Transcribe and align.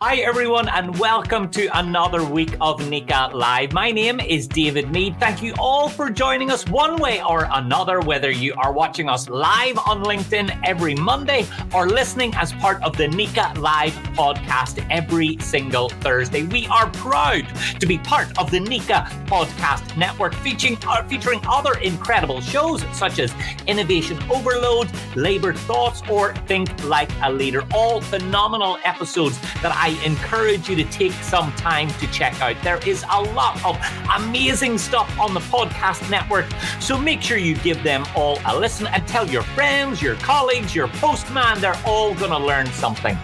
Hi, 0.00 0.18
everyone, 0.18 0.68
and 0.68 0.96
welcome 1.00 1.50
to 1.50 1.66
another 1.76 2.22
week 2.22 2.52
of 2.60 2.78
NECA 2.78 3.34
Live. 3.34 3.72
My 3.72 3.90
name 3.90 4.20
is 4.20 4.46
David 4.46 4.92
Mead. 4.92 5.18
Thank 5.18 5.42
you 5.42 5.54
all 5.58 5.88
for 5.88 6.08
joining 6.08 6.52
us 6.52 6.64
one 6.68 6.98
way 6.98 7.20
or 7.20 7.48
another, 7.52 7.98
whether 7.98 8.30
you 8.30 8.54
are 8.58 8.72
watching 8.72 9.08
us 9.08 9.28
live 9.28 9.76
on 9.76 10.04
LinkedIn 10.04 10.56
every 10.64 10.94
Monday 10.94 11.48
or 11.74 11.88
listening 11.88 12.32
as 12.36 12.52
part 12.52 12.80
of 12.84 12.96
the 12.96 13.08
NECA 13.08 13.58
Live 13.58 13.92
podcast 14.14 14.86
every 14.88 15.36
single 15.40 15.88
Thursday. 15.88 16.44
We 16.44 16.68
are 16.68 16.88
proud 16.90 17.48
to 17.80 17.84
be 17.84 17.98
part 17.98 18.28
of 18.38 18.52
the 18.52 18.60
NECA 18.60 19.26
Podcast 19.26 19.96
Network, 19.96 20.32
featuring, 20.32 20.78
uh, 20.86 21.02
featuring 21.08 21.40
other 21.48 21.76
incredible 21.80 22.40
shows 22.40 22.84
such 22.96 23.18
as 23.18 23.34
Innovation 23.66 24.16
Overload, 24.30 24.88
Labor 25.16 25.54
Thoughts, 25.54 26.02
or 26.08 26.36
Think 26.46 26.84
Like 26.84 27.10
a 27.24 27.32
Leader. 27.32 27.66
All 27.74 28.00
phenomenal 28.00 28.78
episodes 28.84 29.40
that 29.60 29.74
I 29.74 29.87
I 29.88 29.92
encourage 30.04 30.68
you 30.68 30.76
to 30.76 30.84
take 30.84 31.12
some 31.14 31.50
time 31.52 31.88
to 31.88 32.06
check 32.08 32.38
out. 32.42 32.56
There 32.62 32.78
is 32.86 33.06
a 33.10 33.22
lot 33.22 33.64
of 33.64 33.78
amazing 34.14 34.76
stuff 34.76 35.18
on 35.18 35.32
the 35.32 35.40
podcast 35.40 36.10
network, 36.10 36.44
so 36.78 36.98
make 36.98 37.22
sure 37.22 37.38
you 37.38 37.54
give 37.54 37.82
them 37.82 38.04
all 38.14 38.38
a 38.44 38.54
listen 38.54 38.86
and 38.88 39.08
tell 39.08 39.26
your 39.26 39.40
friends, 39.40 40.02
your 40.02 40.16
colleagues, 40.16 40.74
your 40.74 40.88
postman. 40.88 41.62
They're 41.62 41.80
all 41.86 42.14
going 42.14 42.32
to 42.32 42.38
learn 42.38 42.66
something. 42.66 43.16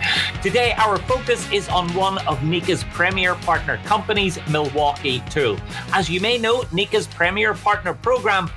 Today, 0.43 0.73
our 0.79 0.97
focus 0.97 1.47
is 1.53 1.69
on 1.69 1.93
one 1.93 2.17
of 2.27 2.39
NECA's 2.39 2.83
premier 2.95 3.35
partner 3.35 3.77
companies, 3.85 4.39
Milwaukee 4.49 5.23
Tool. 5.29 5.59
As 5.93 6.09
you 6.09 6.19
may 6.19 6.39
know, 6.39 6.63
NECA's 6.73 7.07
premier 7.09 7.53
partner 7.53 7.93
program 7.93 8.49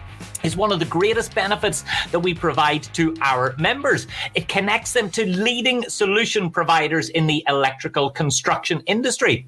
is 0.47 0.55
one 0.55 0.71
of 0.71 0.79
the 0.79 0.85
greatest 0.85 1.35
benefits 1.35 1.83
that 2.11 2.19
we 2.19 2.33
provide 2.33 2.83
to 2.93 3.13
our 3.21 3.53
members. 3.59 4.07
It 4.33 4.47
connects 4.47 4.93
them 4.93 5.11
to 5.11 5.25
leading 5.25 5.83
solution 5.89 6.49
providers 6.49 7.09
in 7.09 7.27
the 7.27 7.43
electrical 7.47 8.09
construction 8.09 8.81
industry. 8.88 9.45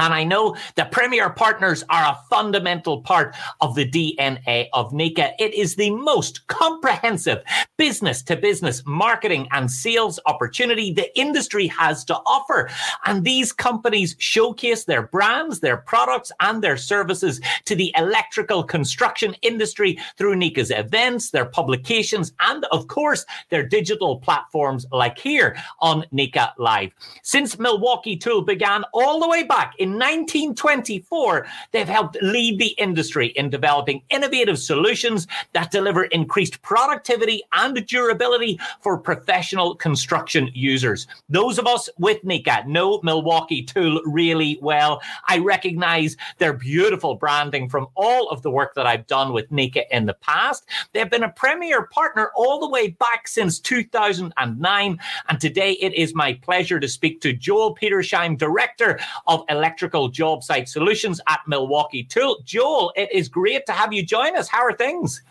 And 0.00 0.14
I 0.14 0.24
know 0.24 0.56
that 0.76 0.92
Premier 0.92 1.28
Partners 1.28 1.84
are 1.90 2.02
a 2.02 2.18
fundamental 2.30 3.02
part 3.02 3.36
of 3.60 3.74
the 3.74 3.88
DNA 3.88 4.68
of 4.72 4.92
NECA. 4.92 5.32
It 5.38 5.52
is 5.52 5.76
the 5.76 5.90
most 5.90 6.46
comprehensive 6.46 7.42
business 7.76 8.22
to 8.22 8.36
business 8.36 8.82
marketing 8.86 9.46
and 9.52 9.70
sales 9.70 10.18
opportunity 10.24 10.92
the 10.92 11.18
industry 11.18 11.66
has 11.66 12.02
to 12.06 12.14
offer. 12.14 12.70
And 13.04 13.24
these 13.24 13.52
companies 13.52 14.16
showcase 14.18 14.84
their 14.84 15.02
brands, 15.02 15.60
their 15.60 15.76
products, 15.76 16.32
and 16.40 16.62
their 16.62 16.78
services 16.78 17.40
to 17.66 17.76
the 17.76 17.94
electrical 17.98 18.64
construction 18.64 19.36
industry 19.42 19.98
through 20.16 20.36
NECA's 20.36 20.70
events, 20.70 21.30
their 21.30 21.44
publications, 21.44 22.32
and 22.40 22.64
of 22.72 22.88
course, 22.88 23.26
their 23.50 23.66
digital 23.66 24.18
platforms 24.18 24.86
like 24.92 25.18
here 25.18 25.56
on 25.80 26.06
NECA 26.10 26.52
Live. 26.56 26.92
Since 27.22 27.58
Milwaukee 27.58 28.16
Tool 28.16 28.40
began 28.40 28.84
all 28.94 29.20
the 29.20 29.28
way 29.28 29.42
back 29.42 29.74
in 29.78 29.89
1924, 29.98 31.46
they've 31.72 31.88
helped 31.88 32.16
lead 32.22 32.58
the 32.58 32.74
industry 32.78 33.28
in 33.28 33.50
developing 33.50 34.02
innovative 34.10 34.58
solutions 34.58 35.26
that 35.52 35.70
deliver 35.70 36.04
increased 36.04 36.60
productivity 36.62 37.42
and 37.52 37.86
durability 37.86 38.58
for 38.80 38.98
professional 38.98 39.74
construction 39.74 40.50
users. 40.54 41.06
Those 41.28 41.58
of 41.58 41.66
us 41.66 41.88
with 41.98 42.22
NECA 42.24 42.66
know 42.66 43.00
Milwaukee 43.02 43.62
Tool 43.62 44.00
really 44.04 44.58
well. 44.60 45.00
I 45.28 45.38
recognize 45.38 46.16
their 46.38 46.52
beautiful 46.52 47.14
branding 47.14 47.68
from 47.68 47.86
all 47.94 48.28
of 48.28 48.42
the 48.42 48.50
work 48.50 48.74
that 48.74 48.86
I've 48.86 49.06
done 49.06 49.32
with 49.32 49.50
NECA 49.50 49.84
in 49.90 50.06
the 50.06 50.14
past. 50.14 50.66
They've 50.92 51.10
been 51.10 51.24
a 51.24 51.32
premier 51.32 51.86
partner 51.86 52.30
all 52.36 52.60
the 52.60 52.68
way 52.68 52.88
back 52.88 53.28
since 53.28 53.58
2009. 53.58 54.98
And 55.28 55.40
today 55.40 55.72
it 55.72 55.94
is 55.94 56.14
my 56.14 56.34
pleasure 56.34 56.80
to 56.80 56.88
speak 56.88 57.20
to 57.22 57.32
Joel 57.32 57.74
Petersheim, 57.74 58.36
Director 58.36 58.98
of 59.26 59.44
Electric 59.48 59.69
electrical 59.70 60.08
job 60.08 60.42
site 60.42 60.68
solutions 60.68 61.20
at 61.28 61.38
Milwaukee 61.46 62.02
Tool. 62.02 62.38
Joel, 62.44 62.92
it 62.96 63.08
is 63.12 63.28
great 63.28 63.66
to 63.66 63.72
have 63.72 63.92
you 63.92 64.04
join 64.04 64.36
us. 64.36 64.48
How 64.48 64.62
are 64.62 64.72
things? 64.72 65.22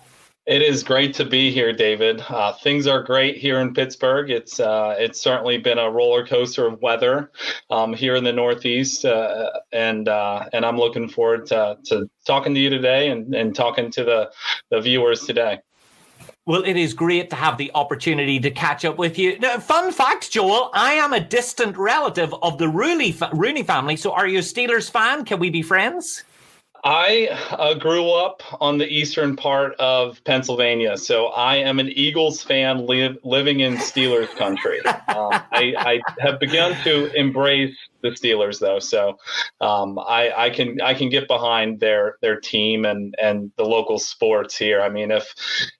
It 0.45 0.61
is 0.61 0.81
great 0.81 1.13
to 1.15 1.25
be 1.25 1.51
here, 1.51 1.73
David. 1.73 2.23
Uh, 2.27 2.53
things 2.53 2.87
are 2.87 3.03
great 3.03 3.35
here 3.35 3.59
in 3.59 3.73
Pittsburgh. 3.73 4.31
It's 4.31 4.61
uh, 4.61 4.95
it's 4.97 5.21
certainly 5.21 5.57
been 5.57 5.77
a 5.77 5.91
roller 5.91 6.25
coaster 6.25 6.65
of 6.65 6.81
weather 6.81 7.31
um, 7.69 7.93
here 7.93 8.15
in 8.15 8.23
the 8.23 8.31
Northeast, 8.31 9.03
uh, 9.03 9.49
and 9.73 10.07
uh, 10.07 10.45
and 10.53 10.65
I'm 10.65 10.77
looking 10.77 11.09
forward 11.09 11.45
to, 11.47 11.77
to 11.87 12.09
talking 12.25 12.55
to 12.55 12.59
you 12.59 12.69
today 12.69 13.09
and, 13.09 13.35
and 13.35 13.53
talking 13.53 13.91
to 13.91 14.03
the, 14.03 14.31
the 14.71 14.79
viewers 14.79 15.25
today. 15.25 15.59
Well, 16.49 16.63
it 16.65 16.77
is 16.77 16.95
great 16.95 17.29
to 17.29 17.35
have 17.35 17.59
the 17.59 17.69
opportunity 17.75 18.39
to 18.39 18.49
catch 18.49 18.83
up 18.83 18.97
with 18.97 19.19
you. 19.19 19.37
Now, 19.37 19.59
fun 19.59 19.91
fact, 19.91 20.31
Joel, 20.31 20.71
I 20.73 20.93
am 20.93 21.13
a 21.13 21.19
distant 21.19 21.77
relative 21.77 22.33
of 22.41 22.57
the 22.57 22.67
Rooney, 22.67 23.15
Rooney 23.33 23.61
family. 23.61 23.95
So, 23.95 24.13
are 24.13 24.27
you 24.27 24.39
a 24.39 24.41
Steelers 24.41 24.89
fan? 24.89 25.25
Can 25.25 25.37
we 25.37 25.51
be 25.51 25.61
friends? 25.61 26.23
I 26.83 27.27
uh, 27.51 27.75
grew 27.75 28.09
up 28.09 28.41
on 28.59 28.79
the 28.79 28.87
eastern 28.87 29.35
part 29.35 29.75
of 29.75 30.23
Pennsylvania, 30.23 30.97
so 30.97 31.27
I 31.27 31.57
am 31.57 31.77
an 31.77 31.89
Eagles 31.89 32.41
fan 32.41 32.87
live, 32.87 33.19
living 33.23 33.59
in 33.59 33.75
Steelers 33.75 34.35
country. 34.35 34.81
Um, 35.09 35.31
I, 35.51 35.73
I, 35.75 36.01
have 36.19 36.39
begun 36.39 36.75
to 36.83 37.11
embrace 37.13 37.75
the 38.01 38.09
Steelers 38.09 38.59
though, 38.59 38.79
so 38.79 39.17
um, 39.61 39.99
I, 39.99 40.31
I, 40.35 40.49
can 40.49 40.81
I 40.81 40.93
can 40.93 41.09
get 41.09 41.27
behind 41.27 41.79
their 41.79 42.15
their 42.21 42.39
team 42.39 42.85
and 42.85 43.15
and 43.21 43.51
the 43.57 43.65
local 43.65 43.99
sports 43.99 44.57
here. 44.57 44.81
I 44.81 44.89
mean, 44.89 45.11
if 45.11 45.33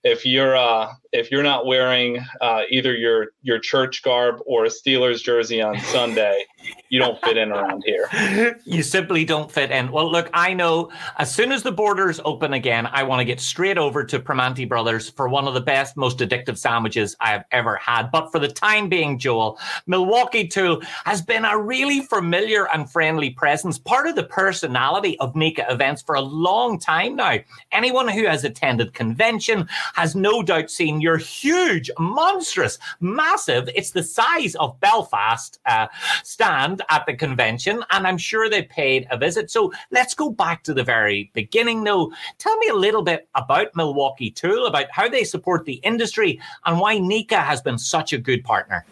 if 0.04 0.26
you're 0.26 0.56
uh, 0.56 0.92
if 1.12 1.30
you're 1.30 1.42
not 1.42 1.66
wearing 1.66 2.24
uh, 2.40 2.62
either 2.70 2.94
your 2.94 3.28
your 3.42 3.58
church 3.58 4.02
garb 4.02 4.36
or 4.46 4.64
a 4.64 4.68
Steelers 4.68 5.22
jersey 5.22 5.60
on 5.60 5.78
Sunday, 5.92 6.44
you 6.88 6.98
don't 6.98 7.20
fit 7.22 7.36
in 7.36 7.50
around 7.50 7.82
here. 7.84 8.58
You 8.64 8.82
simply 8.82 9.24
don't 9.24 9.50
fit 9.50 9.70
in. 9.70 9.90
Well, 9.90 10.10
look, 10.10 10.30
I 10.34 10.54
know 10.54 10.90
as 11.18 11.32
soon 11.34 11.52
as 11.52 11.62
the 11.62 11.72
borders 11.72 12.20
open 12.24 12.52
again, 12.52 12.86
I 12.86 13.02
want 13.02 13.20
to 13.20 13.24
get 13.24 13.40
straight 13.40 13.78
over 13.78 14.04
to 14.04 14.18
Primanti 14.20 14.68
Brothers 14.68 15.10
for 15.10 15.28
one 15.28 15.48
of 15.48 15.54
the 15.54 15.60
best, 15.60 15.96
most 15.96 16.18
addictive 16.18 16.58
sandwiches 16.58 17.16
I 17.20 17.30
have 17.30 17.44
ever 17.50 17.76
had. 17.76 18.10
But 18.10 18.30
for 18.30 18.38
the 18.38 18.48
time 18.48 18.88
being, 18.88 19.18
Joel, 19.18 19.58
Milwaukee 19.86 20.46
Tool 20.46 20.82
has 21.04 21.22
been 21.22 21.44
a 21.44 21.58
really 21.58 22.00
familiar 22.00 22.68
and 22.72 22.90
friendly 22.90 23.30
presence, 23.30 23.78
part 23.78 24.06
of 24.06 24.14
the 24.14 24.24
personality 24.24 25.18
of 25.18 25.34
NECA 25.34 25.70
events 25.70 26.02
for 26.02 26.14
a 26.14 26.20
long 26.20 26.78
time 26.78 27.16
now. 27.16 27.38
Anyone 27.72 28.08
who 28.08 28.26
has 28.26 28.44
attended 28.44 28.94
convention 28.94 29.68
has 29.94 30.14
no 30.14 30.42
doubt 30.42 30.70
seen 30.70 30.99
your 31.00 31.16
huge, 31.16 31.90
monstrous, 31.98 32.78
massive, 33.00 33.68
it's 33.74 33.90
the 33.90 34.02
size 34.02 34.54
of 34.56 34.78
Belfast 34.80 35.60
uh, 35.66 35.86
stand 36.22 36.82
at 36.88 37.06
the 37.06 37.14
convention. 37.14 37.84
And 37.90 38.06
I'm 38.06 38.18
sure 38.18 38.48
they 38.48 38.62
paid 38.62 39.06
a 39.10 39.16
visit. 39.16 39.50
So 39.50 39.72
let's 39.90 40.14
go 40.14 40.30
back 40.30 40.62
to 40.64 40.74
the 40.74 40.84
very 40.84 41.30
beginning 41.34 41.84
though. 41.84 42.12
Tell 42.38 42.56
me 42.58 42.68
a 42.68 42.74
little 42.74 43.02
bit 43.02 43.28
about 43.34 43.74
Milwaukee 43.74 44.30
Tool, 44.30 44.66
about 44.66 44.86
how 44.90 45.08
they 45.08 45.24
support 45.24 45.64
the 45.64 45.74
industry 45.74 46.40
and 46.64 46.78
why 46.78 46.98
NECA 46.98 47.42
has 47.42 47.60
been 47.60 47.78
such 47.78 48.12
a 48.12 48.18
good 48.18 48.44
partner. 48.44 48.84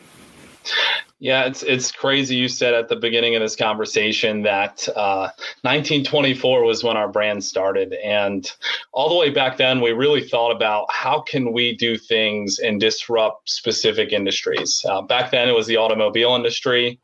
Yeah, 1.20 1.46
it's 1.46 1.64
it's 1.64 1.90
crazy. 1.90 2.36
You 2.36 2.46
said 2.46 2.74
at 2.74 2.88
the 2.88 2.94
beginning 2.94 3.34
of 3.34 3.42
this 3.42 3.56
conversation 3.56 4.42
that 4.42 4.88
uh, 4.90 5.30
1924 5.62 6.62
was 6.62 6.84
when 6.84 6.96
our 6.96 7.08
brand 7.08 7.42
started, 7.42 7.94
and 7.94 8.48
all 8.92 9.08
the 9.08 9.16
way 9.16 9.30
back 9.30 9.56
then, 9.56 9.80
we 9.80 9.90
really 9.90 10.22
thought 10.22 10.52
about 10.52 10.86
how 10.92 11.20
can 11.20 11.52
we 11.52 11.74
do 11.74 11.98
things 11.98 12.60
and 12.60 12.80
disrupt 12.80 13.50
specific 13.50 14.12
industries. 14.12 14.84
Uh, 14.88 15.02
back 15.02 15.32
then, 15.32 15.48
it 15.48 15.56
was 15.56 15.66
the 15.66 15.76
automobile 15.76 16.36
industry, 16.36 17.00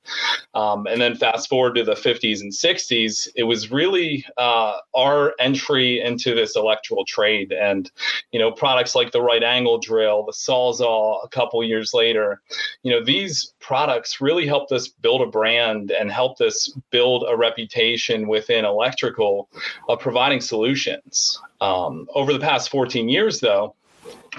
um, 0.55 0.87
and 0.87 1.01
then 1.01 1.17
fast 1.17 1.49
forward 1.49 1.75
to 1.75 1.83
the 1.83 1.95
50s 1.97 2.41
and 2.41 2.53
60s, 2.53 3.27
it 3.35 3.43
was 3.45 3.73
really 3.73 4.25
uh, 4.37 4.77
our 4.95 5.35
entry 5.41 6.01
into 6.01 6.37
this 6.37 6.55
electrical 6.55 7.05
trade, 7.05 7.51
and 7.51 7.91
you 8.31 8.39
know 8.39 8.53
products 8.53 8.95
like 8.95 9.11
the 9.11 9.23
right 9.23 9.43
angle 9.43 9.79
drill, 9.79 10.25
the 10.25 10.33
sawzall. 10.33 11.19
A 11.25 11.29
couple 11.29 11.65
years 11.65 11.93
later, 11.93 12.41
you 12.85 12.93
know 12.93 13.05
these 13.05 13.54
products 13.65 14.21
really 14.21 14.47
helped 14.47 14.73
us 14.73 14.89
build 14.89 15.23
a 15.23 15.27
brand 15.27 15.91
and 15.91 16.13
helped 16.13 16.43
us 16.43 16.69
build 16.91 17.25
a 17.27 17.35
reputation 17.35 18.29
within 18.29 18.63
electrical 18.63 19.49
of 19.89 19.99
providing 19.99 20.43
solutions. 20.43 21.41
Um, 21.63 22.07
over 22.15 22.35
the 22.35 22.39
past 22.39 22.69
14 22.69 23.09
years, 23.09 23.41
though, 23.41 23.75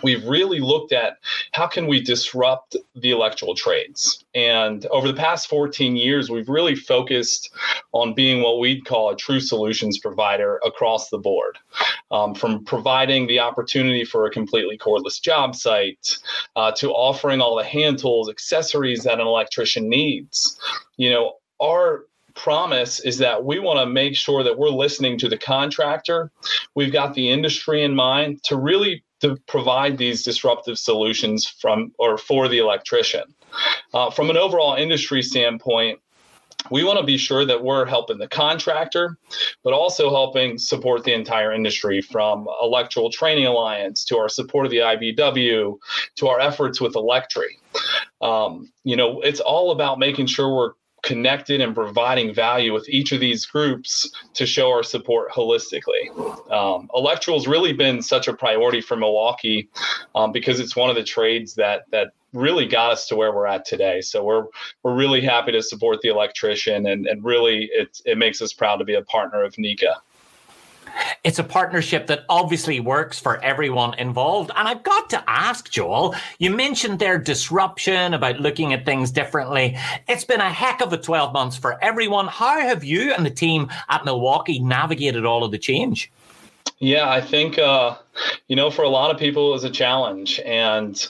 we've 0.03 0.25
really 0.25 0.59
looked 0.59 0.91
at 0.91 1.17
how 1.51 1.67
can 1.67 1.87
we 1.87 2.01
disrupt 2.01 2.75
the 2.95 3.11
electrical 3.11 3.55
trades 3.55 4.23
and 4.33 4.85
over 4.87 5.07
the 5.07 5.13
past 5.13 5.47
14 5.47 5.95
years 5.95 6.29
we've 6.29 6.49
really 6.49 6.75
focused 6.75 7.51
on 7.93 8.13
being 8.13 8.41
what 8.41 8.59
we'd 8.59 8.85
call 8.85 9.09
a 9.09 9.15
true 9.15 9.39
solutions 9.39 9.97
provider 9.97 10.59
across 10.65 11.09
the 11.09 11.17
board 11.17 11.57
um, 12.11 12.35
from 12.35 12.63
providing 12.65 13.27
the 13.27 13.39
opportunity 13.39 14.03
for 14.03 14.25
a 14.25 14.31
completely 14.31 14.77
cordless 14.77 15.21
job 15.21 15.55
site 15.55 16.17
uh, 16.55 16.71
to 16.71 16.91
offering 16.91 17.41
all 17.41 17.55
the 17.55 17.63
hand 17.63 17.97
tools 17.99 18.29
accessories 18.29 19.03
that 19.03 19.19
an 19.19 19.27
electrician 19.27 19.89
needs 19.89 20.59
you 20.97 21.09
know 21.09 21.33
our 21.61 22.05
promise 22.35 22.99
is 22.99 23.17
that 23.17 23.43
we 23.43 23.59
want 23.59 23.79
to 23.79 23.85
make 23.85 24.15
sure 24.15 24.43
that 24.43 24.57
we're 24.57 24.69
listening 24.69 25.17
to 25.17 25.29
the 25.29 25.37
contractor. 25.37 26.31
We've 26.75 26.91
got 26.91 27.13
the 27.13 27.31
industry 27.31 27.83
in 27.83 27.95
mind 27.95 28.43
to 28.43 28.57
really 28.57 29.04
to 29.21 29.37
provide 29.47 29.97
these 29.97 30.23
disruptive 30.23 30.77
solutions 30.77 31.45
from 31.47 31.91
or 31.97 32.17
for 32.17 32.47
the 32.47 32.59
electrician. 32.59 33.23
Uh, 33.93 34.09
from 34.09 34.29
an 34.29 34.37
overall 34.37 34.75
industry 34.75 35.21
standpoint, 35.21 35.99
we 36.71 36.83
want 36.83 36.99
to 36.99 37.05
be 37.05 37.17
sure 37.17 37.45
that 37.45 37.63
we're 37.63 37.85
helping 37.85 38.17
the 38.17 38.27
contractor, 38.27 39.17
but 39.63 39.73
also 39.73 40.09
helping 40.09 40.57
support 40.57 41.03
the 41.03 41.13
entire 41.13 41.53
industry 41.53 42.01
from 42.01 42.47
Electrical 42.61 43.11
Training 43.11 43.45
Alliance 43.45 44.03
to 44.05 44.17
our 44.17 44.29
support 44.29 44.65
of 44.65 44.71
the 44.71 44.79
IBEW 44.79 45.77
to 46.15 46.27
our 46.27 46.39
efforts 46.39 46.81
with 46.81 46.93
Electri. 46.93 47.59
Um, 48.21 48.71
you 48.83 48.95
know, 48.95 49.21
it's 49.21 49.39
all 49.39 49.71
about 49.71 49.99
making 49.99 50.25
sure 50.25 50.53
we're 50.53 50.71
connected 51.05 51.61
and 51.61 51.73
providing 51.73 52.33
value 52.33 52.73
with 52.73 52.89
each 52.89 53.11
of 53.11 53.19
these 53.19 53.45
groups 53.45 54.11
to 54.33 54.45
show 54.45 54.69
our 54.71 54.83
support 54.83 55.31
holistically. 55.31 56.09
Um, 56.51 56.89
really 57.47 57.73
been 57.73 58.01
such 58.01 58.27
a 58.27 58.33
priority 58.33 58.81
for 58.81 58.97
Milwaukee 58.97 59.69
um, 60.15 60.31
because 60.31 60.59
it's 60.59 60.75
one 60.75 60.89
of 60.89 60.95
the 60.95 61.03
trades 61.03 61.53
that 61.55 61.83
that 61.91 62.07
really 62.33 62.67
got 62.67 62.91
us 62.91 63.07
to 63.07 63.15
where 63.15 63.31
we're 63.31 63.47
at 63.47 63.65
today. 63.65 64.01
So 64.01 64.23
we're 64.23 64.45
we're 64.83 64.95
really 64.95 65.21
happy 65.21 65.51
to 65.53 65.61
support 65.61 66.01
the 66.01 66.09
electrician, 66.09 66.87
and 66.87 67.05
and 67.07 67.23
really 67.23 67.69
it 67.71 68.01
it 68.05 68.17
makes 68.17 68.41
us 68.41 68.51
proud 68.51 68.77
to 68.77 68.85
be 68.85 68.95
a 68.95 69.03
partner 69.03 69.43
of 69.43 69.53
NECA. 69.55 69.95
It's 71.23 71.39
a 71.39 71.43
partnership 71.43 72.07
that 72.07 72.25
obviously 72.29 72.79
works 72.79 73.19
for 73.19 73.43
everyone 73.43 73.93
involved. 73.95 74.51
And 74.55 74.67
I've 74.67 74.83
got 74.83 75.09
to 75.11 75.23
ask, 75.29 75.69
Joel, 75.69 76.15
you 76.39 76.51
mentioned 76.51 76.99
their 76.99 77.17
disruption 77.17 78.13
about 78.13 78.39
looking 78.39 78.73
at 78.73 78.85
things 78.85 79.11
differently. 79.11 79.77
It's 80.07 80.25
been 80.25 80.41
a 80.41 80.49
heck 80.49 80.81
of 80.81 80.93
a 80.93 80.97
12 80.97 81.33
months 81.33 81.57
for 81.57 81.83
everyone. 81.83 82.27
How 82.27 82.59
have 82.59 82.83
you 82.83 83.13
and 83.13 83.25
the 83.25 83.31
team 83.31 83.69
at 83.89 84.05
Milwaukee 84.05 84.59
navigated 84.59 85.25
all 85.25 85.43
of 85.43 85.51
the 85.51 85.57
change? 85.57 86.11
Yeah, 86.79 87.09
I 87.09 87.21
think 87.21 87.57
uh, 87.57 87.95
you 88.47 88.55
know 88.55 88.69
for 88.69 88.83
a 88.83 88.89
lot 88.89 89.09
of 89.09 89.17
people 89.17 89.49
it 89.49 89.53
was 89.53 89.63
a 89.63 89.69
challenge, 89.69 90.41
and 90.41 91.07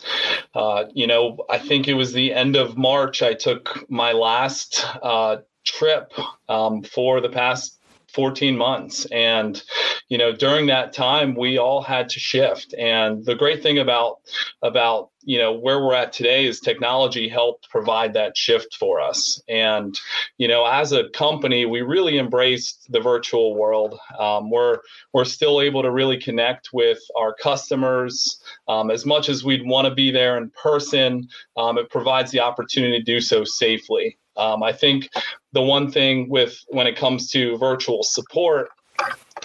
uh, 0.53 0.85
you 0.93 1.07
know 1.07 1.43
I 1.49 1.57
think 1.57 1.87
it 1.87 1.95
was 1.95 2.13
the 2.13 2.33
end 2.33 2.55
of 2.55 2.77
March. 2.77 3.23
I 3.23 3.33
took 3.33 3.89
my 3.89 4.11
last 4.11 4.85
uh, 5.01 5.37
trip 5.63 6.13
um, 6.47 6.83
for 6.83 7.19
the 7.19 7.29
past 7.29 7.74
14 8.15 8.57
months. 8.57 9.05
And 9.11 9.61
you 10.07 10.17
know 10.17 10.31
during 10.31 10.67
that 10.67 10.93
time 10.93 11.35
we 11.35 11.57
all 11.57 11.81
had 11.81 12.09
to 12.09 12.19
shift. 12.19 12.73
And 12.77 13.25
the 13.25 13.35
great 13.35 13.61
thing 13.61 13.79
about 13.79 14.19
about 14.61 15.09
you 15.23 15.37
know 15.37 15.51
where 15.51 15.83
we're 15.83 15.95
at 15.95 16.13
today 16.13 16.45
is 16.45 16.59
technology 16.59 17.27
helped 17.27 17.69
provide 17.69 18.13
that 18.13 18.37
shift 18.37 18.75
for 18.79 19.01
us. 19.01 19.41
And 19.49 19.99
you 20.37 20.47
know 20.47 20.65
as 20.65 20.91
a 20.93 21.09
company 21.09 21.65
we 21.65 21.81
really 21.81 22.17
embraced 22.17 22.91
the 22.91 23.01
virtual 23.01 23.55
world. 23.55 23.99
Um, 24.17 24.49
we're 24.49 24.79
we're 25.13 25.25
still 25.25 25.59
able 25.61 25.81
to 25.81 25.91
really 25.91 26.17
connect 26.17 26.69
with 26.71 26.99
our 27.17 27.33
customers 27.33 28.41
um, 28.67 28.91
as 28.91 29.05
much 29.05 29.27
as 29.27 29.43
we'd 29.43 29.67
want 29.67 29.87
to 29.87 29.93
be 29.93 30.11
there 30.11 30.37
in 30.37 30.49
person 30.51 31.27
um, 31.57 31.77
it 31.77 31.89
provides 31.89 32.31
the 32.31 32.39
opportunity 32.39 32.97
to 32.97 33.03
do 33.03 33.19
so 33.19 33.43
safely 33.43 34.17
um, 34.37 34.63
I 34.63 34.73
think 34.73 35.09
the 35.53 35.61
one 35.61 35.91
thing 35.91 36.29
with 36.29 36.63
when 36.69 36.87
it 36.87 36.97
comes 36.97 37.31
to 37.31 37.57
virtual 37.57 38.03
support 38.03 38.69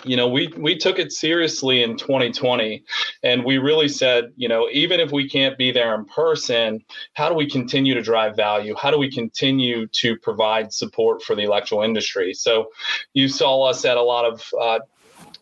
you 0.05 0.17
know 0.17 0.29
we 0.29 0.47
we 0.57 0.77
took 0.77 0.99
it 0.99 1.13
seriously 1.13 1.83
in 1.83 1.97
2020 1.97 2.85
and 3.25 3.45
we 3.45 3.59
really 3.59 3.89
said 3.89 4.33
you 4.37 4.49
know 4.49 4.69
even 4.71 5.01
if 5.01 5.11
we 5.11 5.29
can't 5.29 5.59
be 5.59 5.73
there 5.73 5.95
in 5.95 6.05
person 6.05 6.83
how 7.15 7.29
do 7.29 7.35
we 7.35 7.49
continue 7.49 7.95
to 7.95 8.03
drive 8.03 8.37
value? 8.37 8.75
How 8.75 8.91
do 8.91 8.99
we 8.99 9.11
continue 9.11 9.87
to 9.89 10.17
provide 10.17 10.73
support 10.73 11.23
for 11.23 11.35
the 11.35 11.43
electrical 11.43 11.83
industry? 11.83 12.35
So 12.35 12.71
you 13.13 13.29
saw 13.29 13.65
us 13.65 13.85
at 13.85 13.97
a 13.97 14.03
lot 14.03 14.25
of 14.25 14.43
uh, 14.59 14.79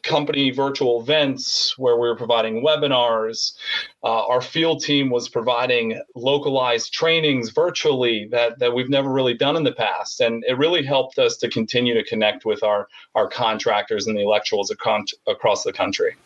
company 0.02 0.50
virtual 0.50 1.00
events 1.00 1.76
where 1.78 1.96
we 1.96 2.08
were 2.08 2.16
providing 2.16 2.64
webinars. 2.64 3.54
Uh, 4.02 4.26
our 4.26 4.40
field 4.40 4.82
team 4.82 5.10
was 5.10 5.28
providing 5.28 6.00
localized 6.14 6.92
trainings 6.92 7.50
virtually 7.50 8.28
that, 8.30 8.58
that 8.58 8.74
we've 8.74 8.88
never 8.88 9.10
really 9.10 9.34
done 9.34 9.56
in 9.56 9.64
the 9.64 9.72
past. 9.72 10.20
And 10.20 10.44
it 10.46 10.56
really 10.58 10.84
helped 10.84 11.18
us 11.18 11.36
to 11.38 11.48
continue 11.48 11.94
to 11.94 12.04
connect 12.04 12.44
with 12.44 12.62
our, 12.62 12.88
our 13.14 13.28
contractors 13.28 14.06
and 14.06 14.16
the 14.16 14.22
electricals 14.22 14.70
across 15.26 15.62
the 15.64 15.72
country. 15.72 16.16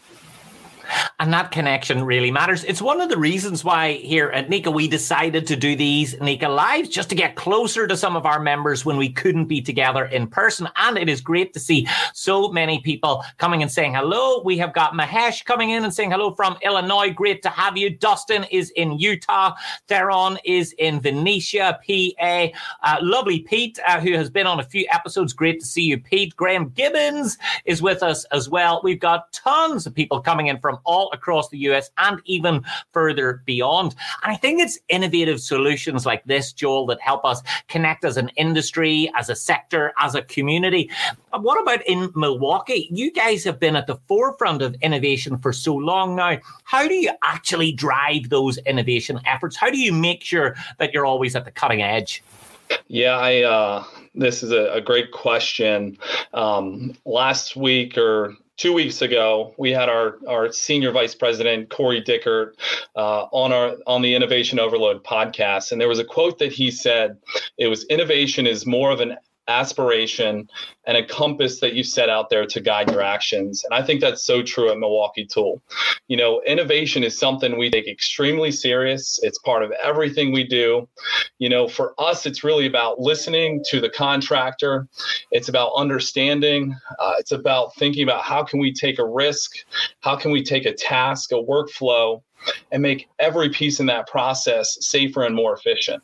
And 1.19 1.33
that 1.33 1.51
connection 1.51 2.05
really 2.05 2.31
matters. 2.31 2.65
It's 2.65 2.83
one 2.83 3.01
of 3.01 3.09
the 3.09 3.17
reasons 3.17 3.65
why 3.65 3.95
here 3.95 4.31
at 4.31 4.49
NECA 4.49 4.73
we 4.73 4.89
decided 4.89 5.47
to 5.47 5.57
do 5.57 5.77
these 5.77 6.15
NECA 6.17 6.55
Lives 6.55 6.89
just 6.89 7.09
to 7.11 7.15
get 7.15 7.37
closer 7.37 7.87
to 7.87 7.97
some 7.97 8.17
of 8.17 8.27
our 8.27 8.41
members 8.41 8.85
when 8.85 8.97
we 8.97 9.09
couldn't 9.09 9.47
be 9.47 9.61
together 9.61 10.07
in 10.07 10.27
person. 10.27 10.69
And 10.77 10.99
it 10.99 11.09
is 11.09 11.21
great 11.21 11.53
to 11.55 11.61
see 11.61 11.87
so 12.13 12.51
many 12.51 12.81
people 12.81 13.25
coming 13.39 13.63
and 13.63 13.71
saying 13.71 13.95
hello. 13.95 14.43
We 14.43 14.59
have 14.59 14.75
got 14.75 14.95
Mahesh 14.95 15.45
coming 15.45 15.71
in 15.71 15.85
and 15.85 15.95
saying 15.95 16.11
hello 16.11 16.35
from 16.35 16.57
Illinois. 16.63 17.11
Great 17.11 17.43
to 17.43 17.49
have 17.49 17.77
you. 17.77 17.91
Dustin 17.91 18.45
is 18.51 18.71
in 18.71 18.99
Utah. 18.99 19.55
Theron 19.89 20.39
is 20.45 20.73
in 20.79 21.01
Venetia, 21.01 21.79
PA. 21.87 22.47
Uh, 22.83 22.97
lovely 23.01 23.41
Pete, 23.41 23.79
uh, 23.87 24.01
who 24.01 24.13
has 24.13 24.31
been 24.31 24.47
on 24.47 24.61
a 24.61 24.65
few 24.65 24.87
episodes. 24.91 25.33
Great 25.33 25.61
to 25.61 25.67
see 25.67 25.83
you, 25.83 25.99
Pete. 25.99 26.35
Graham 26.37 26.71
Gibbons 26.71 27.39
is 27.65 27.81
with 27.81 28.03
us 28.03 28.25
as 28.27 28.49
well. 28.49 28.81
We've 28.83 29.01
got 29.01 29.33
tons 29.33 29.87
of 29.87 29.95
people 29.95 30.21
coming 30.21 30.49
in 30.49 30.59
from 30.59 30.79
all 30.85 31.11
across 31.13 31.49
the 31.49 31.59
US 31.59 31.91
and 31.99 32.21
even 32.25 32.65
further 32.93 33.43
beyond. 33.45 33.95
And 34.23 34.33
I 34.33 34.37
think 34.37 34.61
it's 34.61 34.79
innovative 34.89 35.41
solutions 35.41 36.07
like 36.07 36.25
this, 36.25 36.53
Joel, 36.53 36.87
that 36.87 37.01
help 37.01 37.25
us 37.25 37.43
connect 37.69 38.05
as 38.05 38.17
an 38.17 38.31
industry, 38.37 39.11
as 39.17 39.29
a 39.29 39.37
sector, 39.37 39.93
as 39.99 40.15
a 40.15 40.23
community. 40.23 40.91
What 41.33 41.61
about 41.61 41.87
in 41.87 42.11
Milwaukee? 42.15 42.89
You 42.93 43.11
guys 43.13 43.45
have 43.45 43.59
been 43.59 43.77
at 43.77 43.87
the 43.87 43.97
forefront 44.09 44.63
of 44.63 44.75
innovation 44.83 45.39
for 45.39 45.53
so 45.53 45.75
long 45.75 46.17
now. 46.17 46.39
How 46.65 46.87
do 46.87 46.95
you 46.95 47.13
actually 47.23 47.73
drive 47.73 48.29
those 48.29 48.59
innovation 48.59 49.21
efforts? 49.27 49.57
How 49.57 49.71
do 49.71 49.79
you 49.79 49.93
make 49.93 50.23
sure 50.23 50.55
that 50.79 50.93
you're 50.93 51.07
always 51.07 51.35
at 51.37 51.45
the 51.45 51.51
cutting 51.51 51.83
edge? 51.83 52.23
Yeah, 52.89 53.17
I 53.17 53.43
uh, 53.43 53.85
this 54.15 54.43
is 54.43 54.53
a, 54.53 54.73
a 54.75 54.81
great 54.81 55.11
question. 55.13 55.99
Um, 56.35 56.95
last 57.05 57.57
week 57.57 57.97
or 57.97 58.35
two 58.57 58.73
weeks 58.73 59.03
ago, 59.03 59.55
we 59.59 59.71
had 59.71 59.89
our, 59.89 60.19
our 60.29 60.53
senior 60.53 60.93
vice 60.93 61.15
president, 61.15 61.71
Corey 61.71 62.03
Dickert, 62.03 62.53
uh, 62.95 63.25
on 63.33 63.53
our 63.53 63.77
on 63.87 64.03
the 64.03 64.15
Innovation 64.15 64.59
Overload 64.59 65.03
podcast. 65.05 65.73
And 65.73 65.81
there 65.81 65.89
was 65.89 65.99
a 65.99 66.05
quote 66.05 66.39
that 66.39 66.53
he 66.53 66.71
said, 66.71 67.19
it 67.59 67.69
was 67.69 67.85
innovation 67.87 68.47
is 68.47 68.67
more 68.67 68.91
of 68.91 69.01
an 69.01 69.17
aspiration 69.49 70.49
and 70.87 70.97
a 70.97 71.05
compass 71.05 71.61
that 71.61 71.75
you 71.75 71.83
set 71.83 72.09
out 72.09 72.31
there 72.31 72.47
to 72.47 72.61
guide 72.61 72.91
your 72.91 73.03
actions. 73.03 73.65
And 73.65 73.75
I 73.75 73.85
think 73.85 74.01
that's 74.01 74.25
so 74.25 74.43
true 74.43 74.71
at 74.71 74.79
Milwaukee 74.79 75.27
Tool. 75.27 75.63
You 76.09 76.17
know, 76.17 76.43
innovation 76.47 77.03
is 77.03 77.19
something 77.19 77.57
we 77.57 77.71
take 77.71 77.89
extremely 77.89 78.51
serious. 78.51 79.19
It's 79.23 79.39
part 79.39 79.63
of 79.63 79.73
everything 79.83 80.33
we 80.33 80.45
do. 80.45 80.89
You 81.39 81.49
know, 81.49 81.69
for 81.69 81.95
us, 81.99 82.27
it's 82.27 82.45
really 82.45 82.67
about 82.67 83.01
listening 83.01 83.65
to 83.71 83.81
the 83.81 83.91
contractor. 83.91 84.89
It's 85.31 85.49
about 85.49 85.73
understanding. 85.77 86.77
Uh, 86.99 87.15
it's 87.19 87.33
about 87.33 87.75
thinking 87.77 88.03
about 88.03 88.23
how 88.23 88.45
can 88.45 88.61
we 88.61 88.73
take 88.73 88.99
a 88.99 89.07
risk? 89.07 89.53
How 90.01 90.17
can 90.17 90.31
we 90.31 90.43
take 90.43 90.67
a 90.67 90.73
task, 90.73 91.33
a 91.33 91.37
workflow, 91.37 92.23
and 92.71 92.83
make 92.83 93.09
every 93.19 93.51
piece 93.51 93.81
in 93.81 93.87
that 93.87 94.07
process 94.07 94.79
safer 94.81 95.23
and 95.25 95.35
more 95.35 95.55
efficient? 95.55 96.03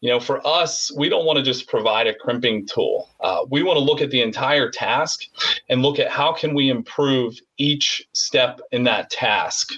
You 0.00 0.10
know, 0.10 0.20
for 0.20 0.46
us, 0.46 0.92
we 0.96 1.08
don't 1.08 1.24
want 1.24 1.38
to 1.38 1.42
just 1.42 1.66
provide 1.66 2.06
a 2.06 2.14
crimping 2.14 2.66
tool. 2.66 3.08
Uh, 3.20 3.44
we 3.50 3.62
want 3.62 3.76
to 3.76 3.82
look 3.82 4.00
at 4.00 4.10
the 4.10 4.20
entire 4.22 4.70
task 4.70 5.22
and 5.68 5.82
look 5.82 5.98
at 5.98 6.10
how 6.10 6.32
can 6.32 6.54
we 6.54 6.70
improve 6.70 7.36
each 7.56 8.06
step 8.12 8.60
in 8.70 8.84
that 8.84 9.10
task. 9.10 9.72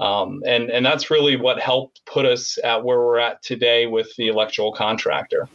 Um, 0.00 0.42
and, 0.44 0.70
and 0.70 0.84
that's 0.84 1.10
really 1.10 1.36
what 1.36 1.60
helped 1.60 2.04
put 2.06 2.26
us 2.26 2.58
at 2.64 2.84
where 2.84 2.98
we're 2.98 3.20
at 3.20 3.42
today 3.42 3.86
with 3.86 4.14
the 4.16 4.28
electrical 4.28 4.72
contractor. 4.72 5.48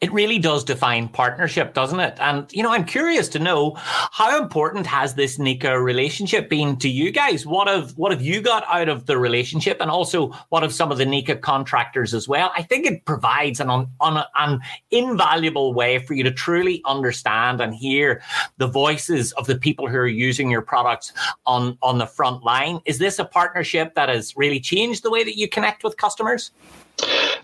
It 0.00 0.12
really 0.12 0.38
does 0.38 0.62
define 0.62 1.08
partnership, 1.08 1.74
doesn't 1.74 1.98
it? 1.98 2.16
And, 2.20 2.46
you 2.52 2.62
know, 2.62 2.72
I'm 2.72 2.84
curious 2.84 3.28
to 3.30 3.38
know 3.38 3.74
how 3.76 4.40
important 4.40 4.86
has 4.86 5.14
this 5.14 5.38
NECA 5.38 5.82
relationship 5.82 6.48
been 6.48 6.76
to 6.78 6.88
you 6.88 7.10
guys? 7.10 7.44
What 7.44 7.66
have, 7.66 7.96
what 7.98 8.12
have 8.12 8.22
you 8.22 8.40
got 8.40 8.64
out 8.68 8.88
of 8.88 9.06
the 9.06 9.18
relationship? 9.18 9.78
And 9.80 9.90
also, 9.90 10.28
what 10.50 10.62
have 10.62 10.72
some 10.72 10.92
of 10.92 10.98
the 10.98 11.04
NECA 11.04 11.40
contractors 11.40 12.14
as 12.14 12.28
well? 12.28 12.52
I 12.56 12.62
think 12.62 12.86
it 12.86 13.04
provides 13.06 13.58
an, 13.60 13.70
an, 13.70 14.24
an 14.36 14.60
invaluable 14.90 15.74
way 15.74 15.98
for 15.98 16.14
you 16.14 16.22
to 16.24 16.30
truly 16.30 16.80
understand 16.84 17.60
and 17.60 17.74
hear 17.74 18.22
the 18.58 18.68
voices 18.68 19.32
of 19.32 19.46
the 19.46 19.58
people 19.58 19.88
who 19.88 19.96
are 19.96 20.06
using 20.06 20.50
your 20.50 20.62
products 20.62 21.12
on, 21.44 21.76
on 21.82 21.98
the 21.98 22.06
front 22.06 22.44
line. 22.44 22.80
Is 22.84 22.98
this 22.98 23.18
a 23.18 23.24
partnership 23.24 23.94
that 23.94 24.08
has 24.08 24.36
really 24.36 24.60
changed 24.60 25.02
the 25.02 25.10
way 25.10 25.24
that 25.24 25.36
you 25.36 25.48
connect 25.48 25.82
with 25.82 25.96
customers? 25.96 26.52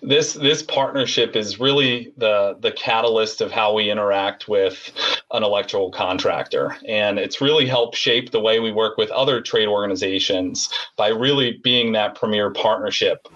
This 0.06 0.34
this 0.34 0.62
partnership 0.62 1.34
is 1.34 1.58
really 1.58 2.12
the 2.18 2.56
the 2.60 2.72
catalyst 2.72 3.40
of 3.40 3.50
how 3.50 3.72
we 3.72 3.90
interact 3.90 4.48
with 4.48 4.92
an 5.32 5.42
electrical 5.42 5.90
contractor 5.90 6.76
and 6.86 7.18
it's 7.18 7.40
really 7.40 7.66
helped 7.66 7.96
shape 7.96 8.30
the 8.30 8.40
way 8.40 8.60
we 8.60 8.70
work 8.70 8.98
with 8.98 9.10
other 9.10 9.40
trade 9.40 9.68
organizations 9.68 10.68
by 10.96 11.08
really 11.08 11.58
being 11.62 11.92
that 11.92 12.14
premier 12.14 12.50
partnership 12.50 13.26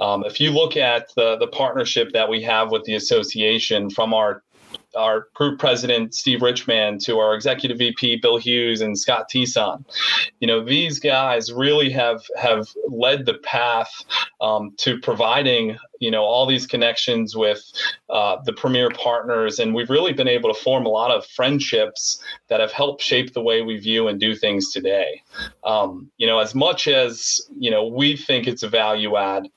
um, 0.00 0.24
if 0.24 0.40
you 0.40 0.50
look 0.50 0.76
at 0.76 1.08
the 1.16 1.36
the 1.38 1.48
partnership 1.48 2.12
that 2.12 2.28
we 2.28 2.42
have 2.42 2.70
with 2.70 2.84
the 2.84 2.94
association 2.94 3.88
from 3.88 4.12
our 4.12 4.42
our 4.96 5.28
group 5.34 5.58
president 5.58 6.14
Steve 6.14 6.42
Richman 6.42 6.98
to 7.00 7.18
our 7.18 7.34
executive 7.34 7.78
VP 7.78 8.16
Bill 8.16 8.38
Hughes 8.38 8.80
and 8.80 8.98
Scott 8.98 9.28
Tison. 9.32 9.84
You 10.40 10.48
know, 10.48 10.64
these 10.64 10.98
guys 10.98 11.52
really 11.52 11.90
have 11.90 12.24
have 12.36 12.68
led 12.88 13.26
the 13.26 13.34
path 13.34 13.90
um, 14.40 14.74
to 14.78 14.98
providing 14.98 15.76
you 16.00 16.10
know 16.10 16.22
all 16.22 16.46
these 16.46 16.66
connections 16.66 17.36
with 17.36 17.62
uh, 18.10 18.36
the 18.44 18.52
premier 18.52 18.90
partners, 18.90 19.58
and 19.58 19.74
we've 19.74 19.90
really 19.90 20.12
been 20.12 20.28
able 20.28 20.52
to 20.52 20.60
form 20.60 20.86
a 20.86 20.88
lot 20.88 21.10
of 21.10 21.26
friendships 21.26 22.22
that 22.48 22.60
have 22.60 22.72
helped 22.72 23.02
shape 23.02 23.32
the 23.32 23.42
way 23.42 23.62
we 23.62 23.78
view 23.78 24.08
and 24.08 24.20
do 24.20 24.34
things 24.34 24.72
today. 24.72 25.22
Um, 25.64 26.10
you 26.16 26.26
know, 26.26 26.38
as 26.38 26.54
much 26.54 26.88
as 26.88 27.40
you 27.58 27.70
know 27.70 27.86
we 27.86 28.16
think 28.16 28.46
it's 28.46 28.62
a 28.62 28.68
value 28.68 29.16
add, 29.16 29.48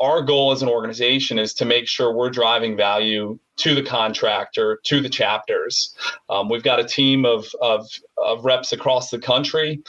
our 0.00 0.22
goal 0.22 0.52
as 0.52 0.62
an 0.62 0.68
organization 0.68 1.38
is 1.38 1.54
to 1.54 1.64
make 1.64 1.86
sure 1.88 2.12
we're 2.12 2.30
driving 2.30 2.76
value 2.76 3.38
to 3.56 3.74
the 3.74 3.82
contractor, 3.82 4.80
to 4.84 5.00
the 5.00 5.08
chapters. 5.08 5.94
Um, 6.28 6.48
we've 6.48 6.62
got 6.62 6.80
a 6.80 6.84
team 6.84 7.24
of, 7.24 7.46
of, 7.60 7.86
of 8.16 8.44
reps 8.44 8.72
across 8.72 9.10
the 9.10 9.18
country 9.18 9.82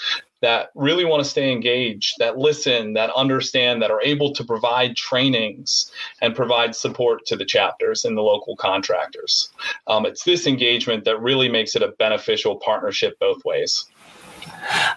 that 0.43 0.71
really 0.75 1.05
want 1.05 1.23
to 1.23 1.29
stay 1.29 1.53
engaged, 1.53 2.15
that 2.19 2.37
listen, 2.37 2.93
that 2.93 3.09
understand, 3.15 3.81
that 3.81 3.89
are 3.89 4.01
able 4.01 4.33
to 4.33 4.43
provide 4.43 4.93
trainings 4.97 5.89
and 6.21 6.35
provide 6.35 6.75
support 6.75 7.25
to 7.25 7.37
the 7.37 7.45
chapters 7.45 8.03
and 8.03 8.17
the 8.17 8.21
local 8.21 8.57
contractors. 8.57 9.49
Um, 9.87 10.05
it's 10.05 10.25
this 10.25 10.45
engagement 10.45 11.05
that 11.05 11.21
really 11.21 11.47
makes 11.47 11.77
it 11.77 11.81
a 11.81 11.93
beneficial 11.97 12.57
partnership 12.57 13.17
both 13.19 13.43
ways. 13.45 13.85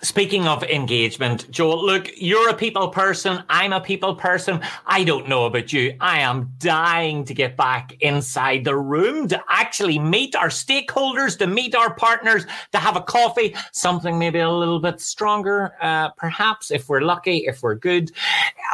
Speaking 0.02 0.46
of 0.46 0.62
engagement, 0.64 1.50
Joel, 1.50 1.84
look, 1.84 2.08
you're 2.16 2.48
a 2.48 2.54
people 2.54 2.88
person. 2.88 3.42
I'm 3.48 3.72
a 3.72 3.80
people 3.80 4.14
person. 4.14 4.60
I 4.86 5.04
don't 5.04 5.28
know 5.28 5.46
about 5.46 5.72
you. 5.72 5.96
I 6.00 6.20
am 6.20 6.52
dying 6.58 7.24
to 7.24 7.34
get 7.34 7.56
back 7.56 7.96
inside 8.00 8.64
the 8.64 8.76
room 8.76 9.28
to 9.28 9.42
actually 9.48 9.98
meet 9.98 10.36
our 10.36 10.48
stakeholders, 10.48 11.38
to 11.38 11.46
meet 11.46 11.74
our 11.74 11.94
partners, 11.94 12.46
to 12.72 12.78
have 12.78 12.96
a 12.96 13.00
coffee, 13.00 13.54
something 13.72 14.18
maybe 14.18 14.38
a 14.38 14.50
little 14.50 14.80
bit 14.80 15.00
stronger, 15.00 15.74
uh, 15.80 16.10
perhaps 16.10 16.70
if 16.70 16.88
we're 16.88 17.00
lucky, 17.00 17.38
if 17.46 17.62
we're 17.62 17.74
good. 17.74 18.12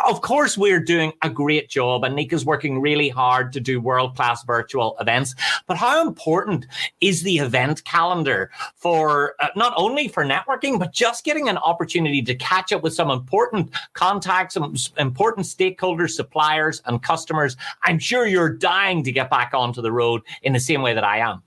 Of 0.07 0.21
course, 0.21 0.59
we're 0.59 0.81
doing 0.81 1.13
a 1.23 1.31
great 1.31 1.69
job, 1.69 2.05
and 2.05 2.17
NECA's 2.17 2.45
working 2.45 2.81
really 2.81 3.09
hard 3.09 3.53
to 3.53 3.61
do 3.61 3.81
world 3.81 4.17
class 4.17 4.45
virtual 4.45 4.97
events. 5.01 5.35
But 5.67 5.77
how 5.77 6.07
important 6.07 6.67
is 7.01 7.23
the 7.23 7.39
event 7.39 7.85
calendar 7.85 8.51
for 8.75 9.35
uh, 9.41 9.49
not 9.57 9.73
only 9.77 10.09
for 10.09 10.25
networking, 10.25 10.79
but 10.83 10.93
just 10.93 11.25
getting 11.25 11.49
an 11.49 11.59
opportunity 11.59 12.21
to 12.21 12.35
catch 12.35 12.73
up 12.73 12.83
with 12.83 12.93
some 12.93 13.09
important 13.09 13.71
contacts, 13.93 14.55
some 14.55 14.75
important 14.99 15.47
stakeholders, 15.47 16.11
suppliers, 16.11 16.83
and 16.87 17.01
customers. 17.01 17.57
I'm 17.85 18.01
sure 18.01 18.27
you're 18.27 18.53
dying 18.53 19.05
to 19.05 19.13
get 19.13 19.31
back 19.31 19.53
onto 19.55 19.81
the 19.81 19.93
road 19.93 20.23
in 20.43 20.55
the 20.55 20.59
same 20.59 20.83
way 20.83 20.93
that 20.93 21.05
I 21.05 21.19
am. 21.19 21.41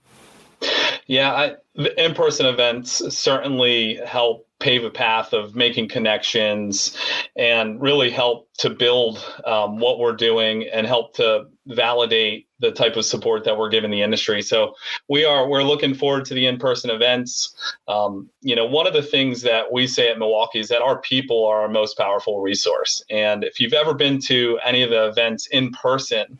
Yeah, 1.06 1.32
I, 1.34 1.56
in-person 1.98 2.46
events 2.46 3.02
certainly 3.14 4.00
help 4.06 4.48
pave 4.58 4.84
a 4.84 4.90
path 4.90 5.34
of 5.34 5.54
making 5.54 5.90
connections 5.90 6.96
and 7.36 7.78
really 7.78 8.08
help 8.08 8.48
to 8.60 8.70
build 8.70 9.22
um, 9.44 9.80
what 9.80 9.98
we're 9.98 10.16
doing 10.16 10.66
and 10.72 10.86
help 10.86 11.12
to 11.16 11.44
validate 11.66 12.46
the 12.58 12.70
type 12.70 12.96
of 12.96 13.04
support 13.04 13.44
that 13.44 13.58
we're 13.58 13.68
giving 13.68 13.90
the 13.90 14.00
industry. 14.00 14.40
So 14.40 14.74
we 15.08 15.24
are 15.24 15.48
we're 15.48 15.62
looking 15.62 15.94
forward 15.94 16.24
to 16.26 16.34
the 16.34 16.46
in-person 16.46 16.90
events. 16.90 17.54
Um, 17.86 18.30
you 18.40 18.56
know, 18.56 18.64
one 18.64 18.86
of 18.86 18.94
the 18.94 19.02
things 19.02 19.42
that 19.42 19.72
we 19.72 19.86
say 19.86 20.08
at 20.10 20.18
Milwaukee 20.18 20.60
is 20.60 20.68
that 20.68 20.80
our 20.80 20.98
people 21.00 21.44
are 21.44 21.62
our 21.62 21.68
most 21.68 21.98
powerful 21.98 22.40
resource. 22.40 23.04
And 23.10 23.44
if 23.44 23.60
you've 23.60 23.74
ever 23.74 23.94
been 23.94 24.20
to 24.22 24.58
any 24.64 24.82
of 24.82 24.90
the 24.90 25.06
events 25.06 25.48
in 25.48 25.70
person, 25.72 26.38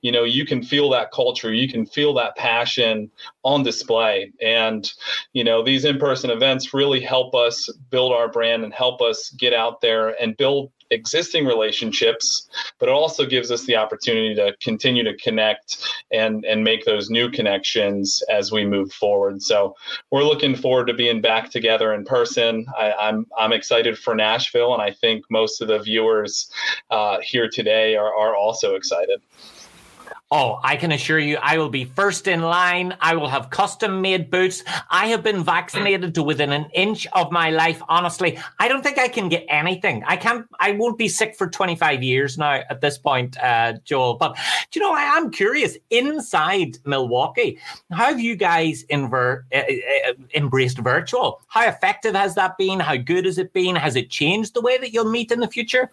you 0.00 0.12
know, 0.12 0.24
you 0.24 0.46
can 0.46 0.62
feel 0.62 0.88
that 0.90 1.10
culture, 1.12 1.52
you 1.52 1.68
can 1.68 1.84
feel 1.84 2.14
that 2.14 2.36
passion 2.36 3.10
on 3.44 3.62
display. 3.62 4.32
And 4.40 4.90
you 5.32 5.44
know, 5.44 5.62
these 5.62 5.84
in-person 5.84 6.30
events 6.30 6.72
really 6.72 7.00
help 7.00 7.34
us 7.34 7.70
build 7.90 8.12
our 8.12 8.28
brand 8.28 8.64
and 8.64 8.72
help 8.72 9.02
us 9.02 9.30
get 9.30 9.52
out 9.52 9.80
there 9.80 10.20
and 10.22 10.36
build 10.36 10.72
existing 10.90 11.46
relationships, 11.46 12.48
but 12.78 12.88
it 12.88 12.92
also 12.92 13.26
gives 13.26 13.50
us 13.50 13.64
the 13.64 13.76
opportunity 13.76 14.34
to 14.34 14.54
continue 14.60 15.04
to 15.04 15.16
connect 15.16 15.78
and 16.12 16.44
and 16.44 16.64
make 16.64 16.84
those 16.84 17.10
new 17.10 17.30
connections 17.30 18.22
as 18.30 18.50
we 18.52 18.64
move 18.64 18.92
forward. 18.92 19.42
So 19.42 19.76
we're 20.10 20.24
looking 20.24 20.54
forward 20.54 20.86
to 20.86 20.94
being 20.94 21.20
back 21.20 21.50
together 21.50 21.92
in 21.94 22.04
person. 22.04 22.66
I, 22.76 22.90
am 22.90 22.94
I'm, 23.00 23.26
I'm 23.38 23.52
excited 23.52 23.98
for 23.98 24.14
Nashville, 24.14 24.72
and 24.72 24.82
I 24.82 24.92
think 24.92 25.24
most 25.30 25.60
of 25.60 25.68
the 25.68 25.78
viewers 25.78 26.50
uh, 26.90 27.18
here 27.22 27.48
today 27.48 27.96
are 27.96 28.14
are 28.14 28.34
also 28.34 28.74
excited. 28.74 29.20
Oh, 30.32 30.60
I 30.62 30.76
can 30.76 30.92
assure 30.92 31.18
you, 31.18 31.38
I 31.42 31.58
will 31.58 31.70
be 31.70 31.84
first 31.84 32.28
in 32.28 32.40
line. 32.42 32.96
I 33.00 33.16
will 33.16 33.26
have 33.26 33.50
custom 33.50 34.00
made 34.00 34.30
boots. 34.30 34.62
I 34.88 35.06
have 35.06 35.24
been 35.24 35.42
vaccinated 35.42 36.14
to 36.14 36.22
within 36.22 36.52
an 36.52 36.66
inch 36.72 37.04
of 37.14 37.32
my 37.32 37.50
life. 37.50 37.82
Honestly, 37.88 38.38
I 38.60 38.68
don't 38.68 38.80
think 38.80 38.96
I 38.96 39.08
can 39.08 39.28
get 39.28 39.44
anything. 39.48 40.04
I 40.06 40.16
can't, 40.16 40.46
I 40.60 40.70
won't 40.72 40.98
be 40.98 41.08
sick 41.08 41.34
for 41.36 41.48
25 41.48 42.04
years 42.04 42.38
now 42.38 42.62
at 42.70 42.80
this 42.80 42.96
point, 42.96 43.42
uh, 43.42 43.72
Joel. 43.84 44.14
But 44.14 44.36
do 44.70 44.78
you 44.78 44.86
know, 44.86 44.94
I 44.94 45.02
am 45.02 45.32
curious 45.32 45.76
inside 45.90 46.78
Milwaukee, 46.84 47.58
how 47.90 48.04
have 48.04 48.20
you 48.20 48.36
guys 48.36 48.84
inver- 48.84 49.42
uh, 49.52 49.56
uh, 49.56 50.12
embraced 50.36 50.78
virtual? 50.78 51.40
How 51.48 51.66
effective 51.66 52.14
has 52.14 52.36
that 52.36 52.56
been? 52.56 52.78
How 52.78 52.96
good 52.96 53.24
has 53.24 53.36
it 53.38 53.52
been? 53.52 53.74
Has 53.74 53.96
it 53.96 54.10
changed 54.10 54.54
the 54.54 54.60
way 54.60 54.78
that 54.78 54.92
you'll 54.92 55.10
meet 55.10 55.32
in 55.32 55.40
the 55.40 55.48
future? 55.48 55.90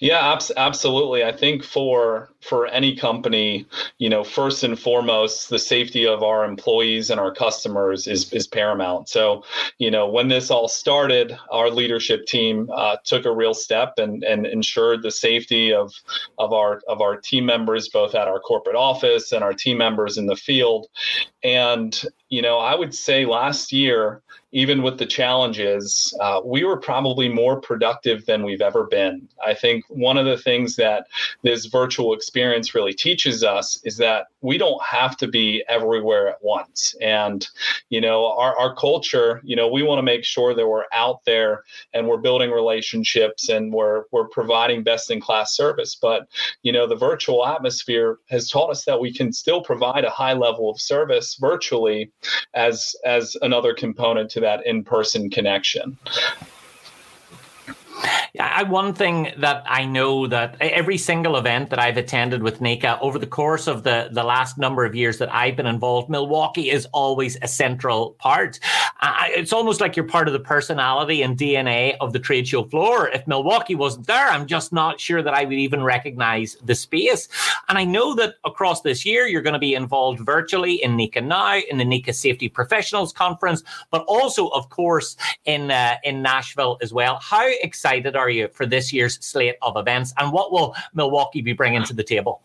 Yeah, 0.00 0.38
absolutely. 0.56 1.24
I 1.24 1.32
think 1.32 1.62
for 1.62 2.30
for 2.40 2.66
any 2.66 2.94
company, 2.94 3.66
you 3.98 4.08
know, 4.10 4.22
first 4.22 4.62
and 4.62 4.78
foremost, 4.78 5.48
the 5.48 5.58
safety 5.58 6.06
of 6.06 6.22
our 6.22 6.44
employees 6.44 7.10
and 7.10 7.20
our 7.20 7.32
customers 7.32 8.06
is 8.06 8.32
is 8.32 8.46
paramount. 8.46 9.08
So, 9.08 9.44
you 9.78 9.90
know, 9.90 10.08
when 10.08 10.28
this 10.28 10.50
all 10.50 10.68
started, 10.68 11.36
our 11.50 11.70
leadership 11.70 12.26
team 12.26 12.68
uh, 12.74 12.96
took 13.04 13.24
a 13.24 13.34
real 13.34 13.54
step 13.54 13.94
and 13.98 14.22
and 14.24 14.46
ensured 14.46 15.02
the 15.02 15.10
safety 15.10 15.72
of 15.72 15.92
of 16.38 16.52
our 16.52 16.80
of 16.88 17.00
our 17.00 17.16
team 17.16 17.46
members, 17.46 17.88
both 17.88 18.14
at 18.14 18.28
our 18.28 18.40
corporate 18.40 18.76
office 18.76 19.32
and 19.32 19.42
our 19.44 19.54
team 19.54 19.78
members 19.78 20.18
in 20.18 20.26
the 20.26 20.36
field. 20.36 20.86
And 21.42 22.00
you 22.28 22.42
know, 22.42 22.58
I 22.58 22.74
would 22.74 22.94
say 22.94 23.26
last 23.26 23.72
year 23.72 24.22
even 24.54 24.82
with 24.82 24.98
the 24.98 25.04
challenges, 25.06 26.16
uh, 26.20 26.40
we 26.44 26.62
were 26.62 26.76
probably 26.76 27.28
more 27.28 27.60
productive 27.60 28.24
than 28.24 28.44
we've 28.44 28.60
ever 28.60 28.84
been. 28.84 29.28
I 29.44 29.52
think 29.52 29.84
one 29.94 30.18
of 30.18 30.26
the 30.26 30.36
things 30.36 30.76
that 30.76 31.06
this 31.42 31.66
virtual 31.66 32.14
experience 32.14 32.74
really 32.74 32.92
teaches 32.92 33.44
us 33.44 33.80
is 33.84 33.96
that 33.98 34.26
we 34.40 34.58
don't 34.58 34.82
have 34.82 35.16
to 35.18 35.28
be 35.28 35.64
everywhere 35.68 36.28
at 36.28 36.38
once. 36.42 36.94
And, 37.00 37.46
you 37.88 38.00
know, 38.00 38.32
our, 38.32 38.56
our 38.58 38.74
culture, 38.74 39.40
you 39.44 39.56
know, 39.56 39.68
we 39.68 39.82
want 39.82 39.98
to 39.98 40.02
make 40.02 40.24
sure 40.24 40.54
that 40.54 40.66
we're 40.66 40.84
out 40.92 41.24
there 41.24 41.64
and 41.92 42.06
we're 42.06 42.18
building 42.18 42.50
relationships 42.50 43.48
and 43.48 43.72
we're, 43.72 44.04
we're 44.10 44.28
providing 44.28 44.82
best 44.82 45.10
in 45.10 45.20
class 45.20 45.56
service. 45.56 45.94
But, 45.94 46.28
you 46.62 46.72
know, 46.72 46.86
the 46.86 46.96
virtual 46.96 47.46
atmosphere 47.46 48.18
has 48.28 48.50
taught 48.50 48.70
us 48.70 48.84
that 48.84 49.00
we 49.00 49.12
can 49.12 49.32
still 49.32 49.62
provide 49.62 50.04
a 50.04 50.10
high 50.10 50.34
level 50.34 50.70
of 50.70 50.80
service 50.80 51.36
virtually 51.36 52.10
as, 52.54 52.94
as 53.04 53.36
another 53.42 53.72
component 53.74 54.30
to 54.32 54.40
that 54.40 54.66
in-person 54.66 55.30
connection. 55.30 55.96
I, 58.38 58.64
one 58.64 58.94
thing 58.94 59.32
that 59.38 59.64
I 59.66 59.84
know 59.84 60.26
that 60.26 60.56
every 60.60 60.98
single 60.98 61.36
event 61.36 61.70
that 61.70 61.78
I've 61.78 61.96
attended 61.96 62.42
with 62.42 62.60
NECA 62.60 62.98
over 63.00 63.18
the 63.18 63.26
course 63.26 63.66
of 63.66 63.82
the, 63.82 64.08
the 64.10 64.24
last 64.24 64.58
number 64.58 64.84
of 64.84 64.94
years 64.94 65.18
that 65.18 65.32
I've 65.32 65.56
been 65.56 65.66
involved, 65.66 66.10
Milwaukee 66.10 66.70
is 66.70 66.86
always 66.92 67.36
a 67.42 67.48
central 67.48 68.16
part. 68.18 68.58
Uh, 69.06 69.26
it's 69.28 69.52
almost 69.52 69.82
like 69.82 69.96
you're 69.96 70.06
part 70.06 70.28
of 70.28 70.32
the 70.32 70.40
personality 70.40 71.20
and 71.20 71.36
DNA 71.36 71.94
of 72.00 72.14
the 72.14 72.18
trade 72.18 72.48
show 72.48 72.64
floor. 72.64 73.08
If 73.08 73.26
Milwaukee 73.26 73.74
wasn't 73.74 74.06
there, 74.06 74.28
I'm 74.28 74.46
just 74.46 74.72
not 74.72 74.98
sure 74.98 75.20
that 75.22 75.34
I 75.34 75.44
would 75.44 75.52
even 75.52 75.82
recognize 75.82 76.56
the 76.64 76.74
space. 76.74 77.28
And 77.68 77.76
I 77.76 77.84
know 77.84 78.14
that 78.14 78.36
across 78.46 78.80
this 78.80 79.04
year, 79.04 79.26
you're 79.26 79.42
going 79.42 79.52
to 79.52 79.58
be 79.58 79.74
involved 79.74 80.20
virtually 80.20 80.82
in 80.82 80.96
NECA 80.96 81.22
Now, 81.22 81.58
in 81.58 81.76
the 81.76 81.84
NECA 81.84 82.14
Safety 82.14 82.48
Professionals 82.48 83.12
Conference, 83.12 83.62
but 83.90 84.06
also, 84.08 84.48
of 84.48 84.70
course, 84.70 85.18
in 85.44 85.70
uh, 85.70 85.96
in 86.04 86.22
Nashville 86.22 86.78
as 86.80 86.94
well. 86.94 87.18
How 87.20 87.46
excited 87.60 88.16
are 88.16 88.30
you 88.30 88.48
for 88.48 88.64
this 88.64 88.90
year's 88.90 89.22
slate 89.22 89.56
of 89.60 89.76
events, 89.76 90.14
and 90.16 90.32
what 90.32 90.50
will 90.50 90.74
Milwaukee 90.94 91.42
be 91.42 91.52
bringing 91.52 91.84
to 91.84 91.92
the 91.92 92.04
table? 92.04 92.40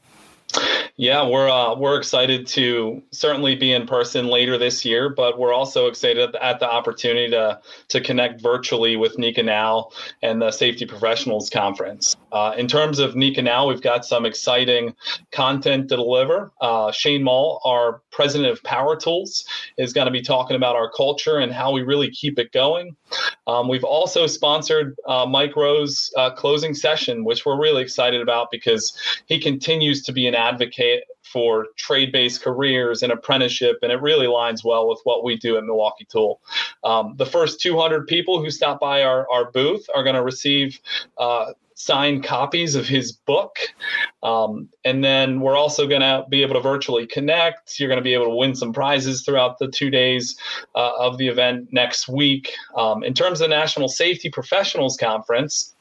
Yeah, 1.00 1.25
we're 1.25 1.48
uh, 1.48 1.75
we're 1.75 1.98
excited 1.98 2.46
to 2.48 3.01
certainly 3.12 3.56
be 3.56 3.72
in 3.72 3.88
person 3.88 4.27
later 4.27 4.58
this 4.58 4.84
year, 4.84 5.08
but 5.08 5.39
we're 5.39 5.53
also 5.53 5.88
excited 5.88 6.36
at 6.36 6.60
the 6.60 6.70
opportunity 6.70 7.29
to 7.32 7.62
to 7.88 8.01
connect 8.01 8.41
virtually 8.41 8.98
with 8.98 9.15
NECA 9.15 9.46
Now 9.46 9.91
and 10.22 10.41
the 10.41 10.51
Safety 10.51 10.86
Professionals 10.86 11.50
Conference. 11.50 12.18
Uh, 12.34 12.53
in 12.58 12.68
terms 12.68 13.00
of 13.00 13.13
NECA 13.13 13.41
Now, 13.41 13.65
we've 13.65 13.82
got 13.82 14.03
some 14.03 14.25
exciting 14.25 14.94
content 15.32 15.88
to 15.88 15.96
deliver. 15.96 16.51
Uh, 16.60 16.91
Shane 16.91 17.24
Mall, 17.24 17.62
our 17.63 18.01
president 18.12 18.51
of 18.51 18.62
Power 18.63 18.98
Tools, 18.98 19.46
is 19.77 19.94
going 19.94 20.06
to 20.06 20.12
be 20.12 20.22
talking 20.22 20.58
about 20.58 20.75
our 20.75 20.91
culture 20.91 21.38
and 21.38 21.53
how 21.53 21.72
we 21.72 21.82
really 21.82 22.12
keep 22.12 22.38
it 22.38 22.51
going. 22.51 22.98
Um, 23.48 23.68
we've 23.68 23.86
also 23.86 24.27
sponsored 24.27 24.96
uh, 25.08 25.25
Mike 25.25 25.56
Rowe's 25.56 26.13
uh, 26.18 26.32
closing 26.32 26.74
session, 26.74 27.24
which 27.24 27.46
we're 27.46 27.60
really 27.60 27.82
excited 27.82 28.22
about 28.22 28.51
because 28.51 28.94
he 29.27 29.39
continues 29.39 30.03
to 30.03 30.12
be 30.12 30.27
an 30.27 30.36
advocate 30.39 31.03
for 31.24 31.67
trade 31.77 32.12
based 32.12 32.41
careers 32.41 33.03
and 33.03 33.12
apprenticeship, 33.12 33.77
and 33.81 33.91
it 33.91 34.01
really 34.01 34.25
aligns 34.25 34.63
well 34.63 34.88
with 34.88 35.00
what 35.03 35.24
we 35.24 35.38
do 35.38 35.58
at 35.58 35.63
Milwaukee 35.63 36.08
Tool. 36.10 36.39
Um, 36.84 37.15
the 37.17 37.25
first 37.25 37.62
200 37.62 38.08
people 38.08 38.41
who 38.41 38.50
stop 38.50 38.79
by 38.79 39.03
our, 39.03 39.29
our 39.29 39.51
booth 39.51 39.86
are 39.93 40.03
going 40.03 40.15
to 40.15 40.24
receive 40.24 40.79
uh, 41.17 41.53
signed 41.79 42.25
copies 42.25 42.75
of 42.75 42.88
his 42.88 43.13
book. 43.13 43.58
Um, 44.22 44.67
and 44.84 45.01
then 45.01 45.39
we're 45.39 45.55
also 45.55 45.88
going 45.88 46.01
to 46.01 46.25
be 46.29 46.41
able 46.41 46.55
to 46.55 46.62
virtually 46.62 47.08
connect. 47.08 47.79
You're 47.79 47.88
going 47.88 48.00
to 48.00 48.03
be 48.03 48.13
able 48.13 48.25
to 48.25 48.36
win 48.36 48.53
some 48.53 48.74
prizes 48.74 49.24
throughout 49.24 49.60
the 49.60 49.69
two 49.69 49.89
days 49.89 50.36
uh, 50.75 50.91
of 50.98 51.17
the 51.17 51.29
event 51.29 51.69
next 51.72 52.10
week. 52.10 52.51
Um, 52.75 53.01
in 53.03 53.13
terms 53.13 53.39
of 53.39 53.50
the 53.50 53.55
National 53.55 53.88
Safety 53.88 54.29
Professionals 54.29 54.98
Conference, 54.98 55.74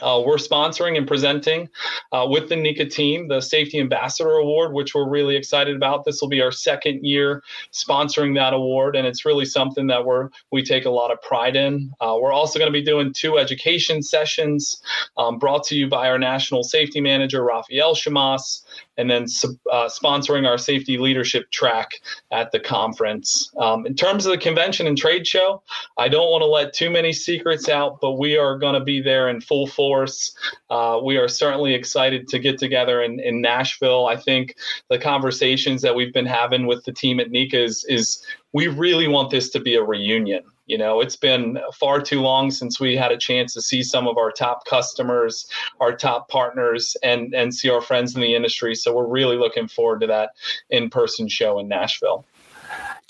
uh, 0.00 0.22
we're 0.24 0.36
sponsoring 0.36 0.96
and 0.96 1.06
presenting 1.06 1.68
uh, 2.12 2.26
with 2.28 2.48
the 2.48 2.54
NECA 2.54 2.90
team 2.90 3.28
the 3.28 3.40
Safety 3.40 3.78
Ambassador 3.78 4.30
Award, 4.30 4.72
which 4.72 4.94
we're 4.94 5.08
really 5.08 5.36
excited 5.36 5.76
about. 5.76 6.04
This 6.04 6.20
will 6.22 6.28
be 6.28 6.40
our 6.40 6.50
second 6.50 7.04
year 7.04 7.42
sponsoring 7.72 8.34
that 8.36 8.54
award, 8.54 8.96
and 8.96 9.06
it's 9.06 9.26
really 9.26 9.44
something 9.44 9.86
that 9.88 10.04
we're 10.04 10.30
we 10.50 10.62
take 10.62 10.86
a 10.86 10.90
lot 10.90 11.12
of 11.12 11.20
pride 11.20 11.56
in. 11.56 11.92
Uh, 12.00 12.16
we're 12.20 12.32
also 12.32 12.58
going 12.58 12.72
to 12.72 12.78
be 12.78 12.84
doing 12.84 13.12
two 13.12 13.38
education 13.38 14.02
sessions 14.02 14.82
um, 15.18 15.38
brought 15.38 15.64
to 15.64 15.76
you 15.76 15.88
by 15.88 16.08
our 16.08 16.18
National 16.18 16.62
Safety 16.62 17.00
Manager 17.00 17.44
Raphael 17.44 17.94
Shamas 17.94 18.62
and 18.96 19.10
then 19.10 19.24
uh, 19.70 19.88
sponsoring 19.88 20.46
our 20.46 20.58
safety 20.58 20.98
leadership 20.98 21.50
track 21.50 21.90
at 22.30 22.52
the 22.52 22.60
conference. 22.60 23.50
Um, 23.58 23.86
in 23.86 23.94
terms 23.94 24.26
of 24.26 24.32
the 24.32 24.38
convention 24.38 24.86
and 24.86 24.96
trade 24.96 25.26
show, 25.26 25.62
I 25.98 26.08
don't 26.08 26.30
want 26.30 26.42
to 26.42 26.46
let 26.46 26.72
too 26.72 26.90
many 26.90 27.12
secrets 27.12 27.68
out, 27.68 28.00
but 28.00 28.12
we 28.12 28.36
are 28.36 28.58
going 28.58 28.74
to 28.74 28.84
be 28.84 29.00
there 29.00 29.28
in 29.28 29.40
full 29.40 29.66
force. 29.66 30.34
Uh, 30.70 31.00
we 31.02 31.16
are 31.16 31.28
certainly 31.28 31.74
excited 31.74 32.28
to 32.28 32.38
get 32.38 32.58
together 32.58 33.02
in, 33.02 33.20
in 33.20 33.40
Nashville. 33.40 34.06
I 34.06 34.16
think 34.16 34.56
the 34.88 34.98
conversations 34.98 35.82
that 35.82 35.94
we've 35.94 36.12
been 36.12 36.26
having 36.26 36.66
with 36.66 36.84
the 36.84 36.92
team 36.92 37.20
at 37.20 37.30
NECA 37.30 37.54
is, 37.54 37.84
is 37.88 38.24
we 38.52 38.68
really 38.68 39.08
want 39.08 39.30
this 39.30 39.50
to 39.50 39.60
be 39.60 39.74
a 39.74 39.82
reunion. 39.82 40.42
You 40.72 40.78
know, 40.78 41.02
it's 41.02 41.16
been 41.16 41.58
far 41.74 42.00
too 42.00 42.22
long 42.22 42.50
since 42.50 42.80
we 42.80 42.96
had 42.96 43.12
a 43.12 43.18
chance 43.18 43.52
to 43.52 43.60
see 43.60 43.82
some 43.82 44.08
of 44.08 44.16
our 44.16 44.32
top 44.32 44.64
customers, 44.64 45.46
our 45.80 45.94
top 45.94 46.30
partners, 46.30 46.96
and 47.02 47.34
and 47.34 47.54
see 47.54 47.68
our 47.68 47.82
friends 47.82 48.14
in 48.14 48.22
the 48.22 48.34
industry. 48.34 48.74
So 48.74 48.94
we're 48.94 49.06
really 49.06 49.36
looking 49.36 49.68
forward 49.68 50.00
to 50.00 50.06
that 50.06 50.30
in-person 50.70 51.28
show 51.28 51.58
in 51.58 51.68
Nashville. 51.68 52.24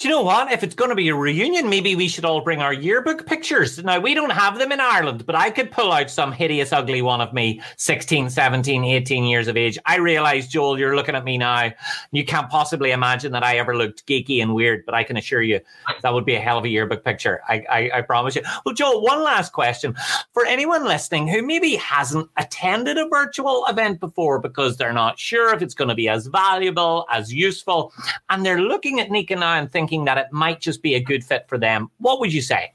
You 0.05 0.11
know 0.11 0.23
what? 0.23 0.51
If 0.51 0.65
it's 0.65 0.75
going 0.75 0.91
to 0.91 0.97
be 0.97 1.11
a 1.11 1.15
reunion, 1.15 1.69
maybe 1.69 1.95
we 1.95 2.09
should 2.09 2.25
all 2.25 2.41
bring 2.41 2.61
our 2.61 2.73
yearbook 2.73 3.25
pictures. 3.25 3.83
Now, 3.85 4.01
we 4.01 4.15
don't 4.15 4.31
have 4.31 4.59
them 4.59 4.73
in 4.73 4.81
Ireland, 4.81 5.25
but 5.25 5.37
I 5.37 5.51
could 5.51 5.71
pull 5.71 5.93
out 5.93 6.11
some 6.11 6.33
hideous, 6.33 6.73
ugly 6.73 7.03
one 7.03 7.21
of 7.21 7.33
me, 7.33 7.61
16, 7.77 8.29
17, 8.31 8.85
18 8.85 9.25
years 9.25 9.47
of 9.47 9.57
age. 9.57 9.79
I 9.87 9.99
realize, 9.99 10.49
Joel, 10.49 10.77
you're 10.77 10.97
looking 10.97 11.15
at 11.15 11.25
me 11.25 11.39
now. 11.39 11.71
You 12.11 12.25
can't 12.25 12.51
possibly 12.51 12.91
imagine 12.91 13.31
that 13.33 13.45
I 13.45 13.59
ever 13.59 13.77
looked 13.77 14.05
geeky 14.07 14.43
and 14.43 14.55
weird, 14.55 14.85
but 14.85 14.95
I 14.95 15.05
can 15.05 15.17
assure 15.17 15.43
you 15.43 15.61
that 16.03 16.13
would 16.13 16.25
be 16.25 16.35
a 16.35 16.41
hell 16.41 16.59
of 16.59 16.65
a 16.65 16.69
yearbook 16.69 17.05
picture. 17.05 17.41
I, 17.49 17.65
I, 17.71 17.91
I 17.99 18.03
promise 18.03 18.35
you. 18.35 18.43
Well, 18.67 18.75
Joel, 18.75 19.03
one 19.03 19.23
last 19.23 19.53
question. 19.53 19.95
For 20.33 20.45
anyone 20.47 20.85
listening 20.85 21.29
who 21.29 21.43
maybe 21.43 21.77
hasn't 21.77 22.29
attended 22.39 22.99
a 22.99 23.07
virtual 23.09 23.67
event 23.67 24.01
before 24.01 24.41
because 24.41 24.79
they're 24.79 24.93
not 24.93 25.19
sure 25.19 25.55
if 25.55 25.63
it's 25.63 25.75
going 25.75 25.89
to 25.89 25.95
be 25.95 26.09
as 26.09 26.27
valuable, 26.27 27.07
as 27.09 27.33
useful, 27.33 27.93
and 28.31 28.45
they're 28.45 28.61
looking 28.61 28.99
at 28.99 29.09
NECA 29.09 29.39
now 29.39 29.55
and 29.55 29.71
thinking, 29.71 29.92
thinking 29.93 30.07
that 30.07 30.17
it 30.17 30.33
might 30.33 30.59
just 30.59 30.83
be 30.83 30.95
a 30.95 31.01
good 31.01 31.23
fit 31.23 31.47
for 31.49 31.59
them, 31.59 31.91
what 31.99 32.19
would 32.19 32.33
you 32.33 32.41
say? 32.41 32.73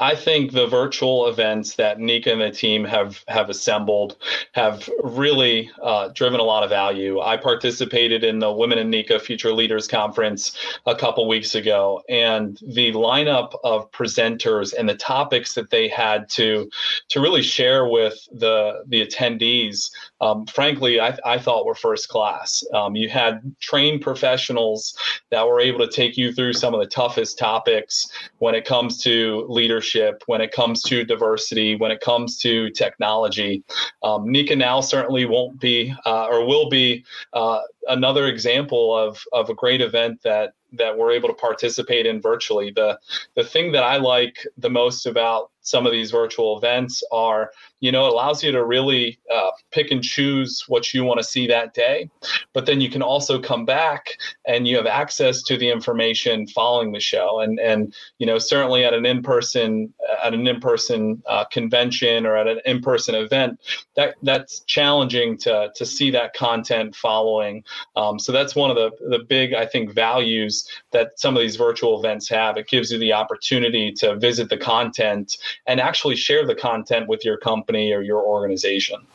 I 0.00 0.14
think 0.14 0.52
the 0.52 0.68
virtual 0.68 1.26
events 1.26 1.74
that 1.74 1.98
NECA 1.98 2.32
and 2.32 2.40
the 2.40 2.50
team 2.52 2.84
have 2.84 3.24
have 3.26 3.50
assembled 3.50 4.16
have 4.52 4.88
really 5.02 5.70
uh, 5.82 6.08
driven 6.14 6.38
a 6.38 6.44
lot 6.44 6.62
of 6.62 6.70
value. 6.70 7.20
I 7.20 7.36
participated 7.36 8.22
in 8.22 8.38
the 8.38 8.52
Women 8.52 8.78
in 8.78 8.90
NECA 8.92 9.20
Future 9.20 9.52
Leaders 9.52 9.88
Conference 9.88 10.56
a 10.86 10.94
couple 10.94 11.26
weeks 11.26 11.56
ago, 11.56 12.00
and 12.08 12.56
the 12.62 12.92
lineup 12.92 13.58
of 13.64 13.90
presenters 13.90 14.72
and 14.72 14.88
the 14.88 14.94
topics 14.94 15.54
that 15.54 15.70
they 15.70 15.88
had 15.88 16.28
to 16.30 16.70
to 17.08 17.20
really 17.20 17.42
share 17.42 17.88
with 17.88 18.28
the 18.32 18.84
the 18.86 19.04
attendees, 19.04 19.90
um, 20.20 20.46
frankly, 20.46 21.00
I, 21.00 21.18
I 21.24 21.38
thought 21.38 21.66
were 21.66 21.74
first 21.74 22.08
class. 22.08 22.62
Um, 22.72 22.94
you 22.94 23.08
had 23.08 23.42
trained 23.58 24.02
professionals 24.02 24.96
that 25.30 25.44
were 25.48 25.58
able 25.58 25.80
to 25.80 25.90
take 25.90 26.16
you 26.16 26.32
through 26.32 26.52
some 26.52 26.72
of 26.72 26.78
the 26.78 26.86
toughest 26.86 27.36
topics 27.36 28.08
when 28.38 28.54
it 28.54 28.64
comes 28.64 29.02
to 29.02 29.44
leadership 29.48 29.87
leadership, 29.94 30.22
when 30.26 30.40
it 30.40 30.52
comes 30.52 30.82
to 30.84 31.04
diversity, 31.04 31.76
when 31.76 31.90
it 31.90 32.00
comes 32.00 32.38
to 32.38 32.70
technology. 32.70 33.62
Um, 34.02 34.26
NECA 34.26 34.56
now 34.56 34.80
certainly 34.80 35.24
won't 35.24 35.60
be 35.60 35.94
uh, 36.06 36.26
or 36.26 36.46
will 36.46 36.68
be 36.68 37.04
uh, 37.32 37.60
another 37.88 38.26
example 38.26 38.96
of, 38.96 39.22
of 39.32 39.50
a 39.50 39.54
great 39.54 39.80
event 39.80 40.22
that 40.22 40.52
that 40.74 40.98
we're 40.98 41.12
able 41.12 41.28
to 41.28 41.34
participate 41.34 42.04
in 42.04 42.20
virtually. 42.20 42.70
The 42.70 42.98
the 43.34 43.44
thing 43.44 43.72
that 43.72 43.84
I 43.84 43.96
like 43.96 44.46
the 44.58 44.68
most 44.68 45.06
about 45.06 45.50
some 45.68 45.86
of 45.86 45.92
these 45.92 46.10
virtual 46.10 46.56
events 46.56 47.02
are, 47.12 47.50
you 47.80 47.92
know, 47.92 48.06
it 48.06 48.12
allows 48.12 48.42
you 48.42 48.50
to 48.52 48.64
really 48.64 49.18
uh, 49.32 49.50
pick 49.70 49.90
and 49.90 50.02
choose 50.02 50.64
what 50.68 50.94
you 50.94 51.04
want 51.04 51.18
to 51.18 51.24
see 51.24 51.46
that 51.46 51.74
day. 51.74 52.10
But 52.52 52.66
then 52.66 52.80
you 52.80 52.90
can 52.90 53.02
also 53.02 53.40
come 53.40 53.64
back 53.64 54.08
and 54.46 54.66
you 54.66 54.76
have 54.76 54.86
access 54.86 55.42
to 55.42 55.56
the 55.56 55.70
information 55.70 56.46
following 56.46 56.92
the 56.92 57.00
show. 57.00 57.40
And 57.40 57.60
and 57.60 57.94
you 58.18 58.26
know, 58.26 58.38
certainly 58.38 58.84
at 58.84 58.94
an 58.94 59.06
in-person 59.06 59.92
at 60.24 60.34
an 60.34 60.46
in-person 60.46 61.22
uh, 61.28 61.44
convention 61.46 62.26
or 62.26 62.36
at 62.36 62.46
an 62.46 62.60
in-person 62.64 63.14
event, 63.14 63.60
that 63.96 64.14
that's 64.22 64.60
challenging 64.60 65.36
to 65.38 65.70
to 65.74 65.86
see 65.86 66.10
that 66.10 66.34
content 66.34 66.96
following. 66.96 67.62
Um, 67.96 68.18
so 68.18 68.32
that's 68.32 68.54
one 68.54 68.70
of 68.70 68.76
the 68.76 68.90
the 69.08 69.24
big 69.24 69.54
I 69.54 69.66
think 69.66 69.92
values 69.94 70.66
that 70.92 71.18
some 71.20 71.36
of 71.36 71.42
these 71.42 71.56
virtual 71.56 71.98
events 71.98 72.28
have. 72.30 72.56
It 72.56 72.68
gives 72.68 72.90
you 72.90 72.98
the 72.98 73.12
opportunity 73.12 73.92
to 73.92 74.16
visit 74.16 74.48
the 74.48 74.56
content 74.56 75.36
and 75.66 75.80
actually 75.80 76.16
share 76.16 76.46
the 76.46 76.54
content 76.54 77.08
with 77.08 77.24
your 77.24 77.36
company 77.36 77.92
or 77.92 78.00
your 78.00 78.22
organization. 78.22 79.06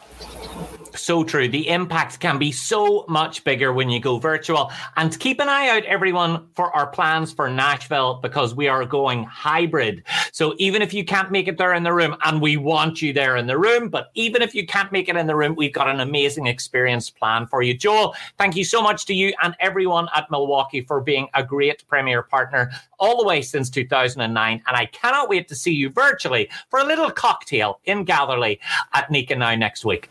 So 0.95 1.23
true. 1.23 1.47
The 1.47 1.69
impact 1.69 2.19
can 2.19 2.37
be 2.37 2.51
so 2.51 3.05
much 3.07 3.43
bigger 3.43 3.73
when 3.73 3.89
you 3.89 3.99
go 3.99 4.19
virtual. 4.19 4.71
And 4.95 5.17
keep 5.19 5.39
an 5.39 5.49
eye 5.49 5.69
out, 5.69 5.83
everyone, 5.85 6.47
for 6.55 6.71
our 6.75 6.87
plans 6.87 7.33
for 7.33 7.49
Nashville 7.49 8.19
because 8.21 8.53
we 8.53 8.67
are 8.67 8.85
going 8.85 9.23
hybrid. 9.23 10.03
So 10.31 10.53
even 10.59 10.81
if 10.81 10.93
you 10.93 11.03
can't 11.03 11.31
make 11.31 11.47
it 11.47 11.57
there 11.57 11.73
in 11.73 11.83
the 11.83 11.93
room, 11.93 12.15
and 12.25 12.41
we 12.41 12.57
want 12.57 13.01
you 13.01 13.11
there 13.11 13.37
in 13.37 13.47
the 13.47 13.57
room, 13.57 13.89
but 13.89 14.11
even 14.13 14.41
if 14.41 14.53
you 14.53 14.67
can't 14.67 14.91
make 14.91 15.09
it 15.09 15.15
in 15.15 15.25
the 15.25 15.35
room, 15.35 15.55
we've 15.55 15.73
got 15.73 15.87
an 15.87 15.99
amazing 15.99 16.45
experience 16.45 17.09
plan 17.09 17.47
for 17.47 17.63
you. 17.63 17.75
Joel, 17.75 18.15
thank 18.37 18.55
you 18.55 18.63
so 18.63 18.81
much 18.81 19.05
to 19.07 19.15
you 19.15 19.33
and 19.41 19.55
everyone 19.59 20.07
at 20.15 20.29
Milwaukee 20.29 20.81
for 20.81 21.01
being 21.01 21.27
a 21.33 21.43
great 21.43 21.87
premier 21.87 22.21
partner 22.21 22.71
all 22.99 23.17
the 23.17 23.27
way 23.27 23.41
since 23.41 23.69
2009. 23.69 24.63
And 24.67 24.77
I 24.77 24.85
cannot 24.87 25.27
wait 25.27 25.47
to 25.47 25.55
see 25.55 25.73
you 25.73 25.89
virtually 25.89 26.49
for 26.69 26.79
a 26.79 26.85
little 26.85 27.09
cocktail 27.09 27.79
in 27.85 28.03
Gatherly 28.03 28.59
at 28.93 29.09
NECA 29.09 29.37
Now 29.37 29.55
next 29.55 29.85
week. 29.85 30.09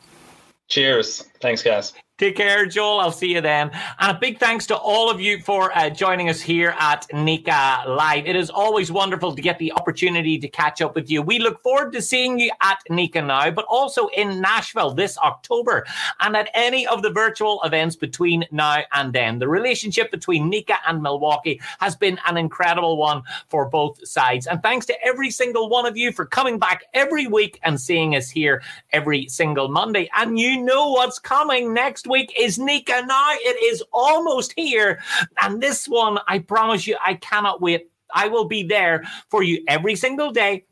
Cheers. 0.68 1.24
Thanks, 1.40 1.62
guys. 1.62 1.92
Take 2.22 2.36
care, 2.36 2.66
Joel. 2.66 3.00
I'll 3.00 3.10
see 3.10 3.34
you 3.34 3.40
then. 3.40 3.72
And 3.98 4.16
a 4.16 4.20
big 4.20 4.38
thanks 4.38 4.64
to 4.68 4.76
all 4.76 5.10
of 5.10 5.20
you 5.20 5.40
for 5.40 5.76
uh, 5.76 5.90
joining 5.90 6.28
us 6.28 6.40
here 6.40 6.72
at 6.78 7.04
NECA 7.08 7.84
Live. 7.84 8.26
It 8.26 8.36
is 8.36 8.48
always 8.48 8.92
wonderful 8.92 9.34
to 9.34 9.42
get 9.42 9.58
the 9.58 9.72
opportunity 9.72 10.38
to 10.38 10.46
catch 10.46 10.80
up 10.80 10.94
with 10.94 11.10
you. 11.10 11.20
We 11.20 11.40
look 11.40 11.60
forward 11.64 11.92
to 11.94 12.00
seeing 12.00 12.38
you 12.38 12.52
at 12.60 12.78
NECA 12.88 13.26
now, 13.26 13.50
but 13.50 13.64
also 13.64 14.06
in 14.16 14.40
Nashville 14.40 14.94
this 14.94 15.18
October 15.18 15.84
and 16.20 16.36
at 16.36 16.48
any 16.54 16.86
of 16.86 17.02
the 17.02 17.10
virtual 17.10 17.60
events 17.64 17.96
between 17.96 18.44
now 18.52 18.82
and 18.92 19.12
then. 19.12 19.40
The 19.40 19.48
relationship 19.48 20.12
between 20.12 20.48
NECA 20.48 20.76
and 20.86 21.02
Milwaukee 21.02 21.60
has 21.80 21.96
been 21.96 22.20
an 22.28 22.36
incredible 22.36 22.98
one 22.98 23.24
for 23.48 23.68
both 23.68 24.06
sides. 24.06 24.46
And 24.46 24.62
thanks 24.62 24.86
to 24.86 25.04
every 25.04 25.32
single 25.32 25.68
one 25.68 25.86
of 25.86 25.96
you 25.96 26.12
for 26.12 26.24
coming 26.24 26.60
back 26.60 26.84
every 26.94 27.26
week 27.26 27.58
and 27.64 27.80
seeing 27.80 28.14
us 28.14 28.30
here 28.30 28.62
every 28.92 29.26
single 29.26 29.66
Monday. 29.66 30.08
And 30.14 30.38
you 30.38 30.62
know 30.62 30.92
what's 30.92 31.18
coming 31.18 31.74
next 31.74 32.06
week 32.12 32.32
is 32.38 32.58
NECA 32.58 33.06
now. 33.06 33.30
It 33.32 33.60
is 33.72 33.82
almost 33.92 34.52
here. 34.54 35.00
And 35.40 35.60
this 35.60 35.88
one, 35.88 36.18
I 36.28 36.38
promise 36.38 36.86
you, 36.86 36.96
I 37.04 37.14
cannot 37.14 37.60
wait. 37.60 37.88
I 38.14 38.28
will 38.28 38.44
be 38.44 38.62
there 38.62 39.04
for 39.30 39.42
you 39.42 39.64
every 39.66 39.96
single 39.96 40.30
day 40.30 40.64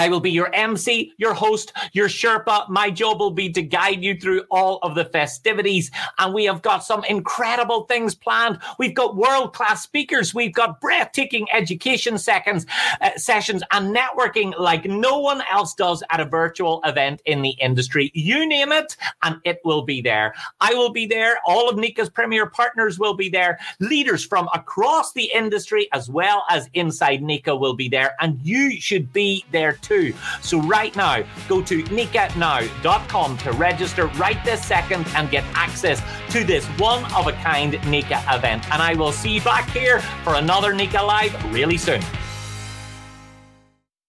I 0.00 0.08
will 0.08 0.20
be 0.20 0.30
your 0.30 0.50
MC, 0.54 1.12
your 1.18 1.34
host, 1.34 1.74
your 1.92 2.08
Sherpa. 2.08 2.70
My 2.70 2.90
job 2.90 3.20
will 3.20 3.32
be 3.32 3.50
to 3.50 3.60
guide 3.60 4.02
you 4.02 4.18
through 4.18 4.44
all 4.50 4.78
of 4.78 4.94
the 4.94 5.04
festivities. 5.04 5.90
And 6.18 6.32
we 6.32 6.46
have 6.46 6.62
got 6.62 6.82
some 6.82 7.04
incredible 7.04 7.84
things 7.84 8.14
planned. 8.14 8.60
We've 8.78 8.94
got 8.94 9.14
world 9.14 9.52
class 9.52 9.82
speakers. 9.82 10.34
We've 10.34 10.54
got 10.54 10.80
breathtaking 10.80 11.48
education 11.52 12.16
seconds, 12.16 12.64
uh, 13.02 13.10
sessions 13.18 13.62
and 13.72 13.94
networking 13.94 14.58
like 14.58 14.86
no 14.86 15.18
one 15.18 15.42
else 15.52 15.74
does 15.74 16.02
at 16.08 16.18
a 16.18 16.24
virtual 16.24 16.80
event 16.86 17.20
in 17.26 17.42
the 17.42 17.54
industry. 17.60 18.10
You 18.14 18.46
name 18.46 18.72
it, 18.72 18.96
and 19.22 19.36
it 19.44 19.60
will 19.66 19.82
be 19.82 20.00
there. 20.00 20.32
I 20.62 20.72
will 20.72 20.92
be 20.92 21.04
there. 21.04 21.40
All 21.44 21.68
of 21.68 21.76
NECA's 21.76 22.08
premier 22.08 22.46
partners 22.46 22.98
will 22.98 23.12
be 23.12 23.28
there. 23.28 23.58
Leaders 23.80 24.24
from 24.24 24.48
across 24.54 25.12
the 25.12 25.30
industry, 25.34 25.90
as 25.92 26.08
well 26.08 26.46
as 26.48 26.70
inside 26.72 27.20
NECA, 27.20 27.60
will 27.60 27.74
be 27.74 27.90
there. 27.90 28.14
And 28.18 28.40
you 28.42 28.80
should 28.80 29.12
be 29.12 29.44
there 29.50 29.74
too. 29.74 29.89
So 30.40 30.60
right 30.60 30.94
now, 30.94 31.24
go 31.48 31.62
to 31.62 31.82
necanow.com 31.82 33.38
to 33.38 33.52
register 33.52 34.06
right 34.06 34.42
this 34.44 34.64
second 34.64 35.04
and 35.16 35.28
get 35.30 35.42
access 35.54 36.00
to 36.30 36.44
this 36.44 36.64
one 36.78 37.04
of 37.12 37.26
a 37.26 37.32
kind 37.32 37.74
NECA 37.74 38.22
event. 38.36 38.70
And 38.70 38.80
I 38.80 38.94
will 38.94 39.10
see 39.10 39.30
you 39.30 39.40
back 39.40 39.68
here 39.70 40.00
for 40.22 40.36
another 40.36 40.72
NECA 40.72 41.04
Live 41.04 41.52
really 41.52 41.76
soon. 41.76 42.02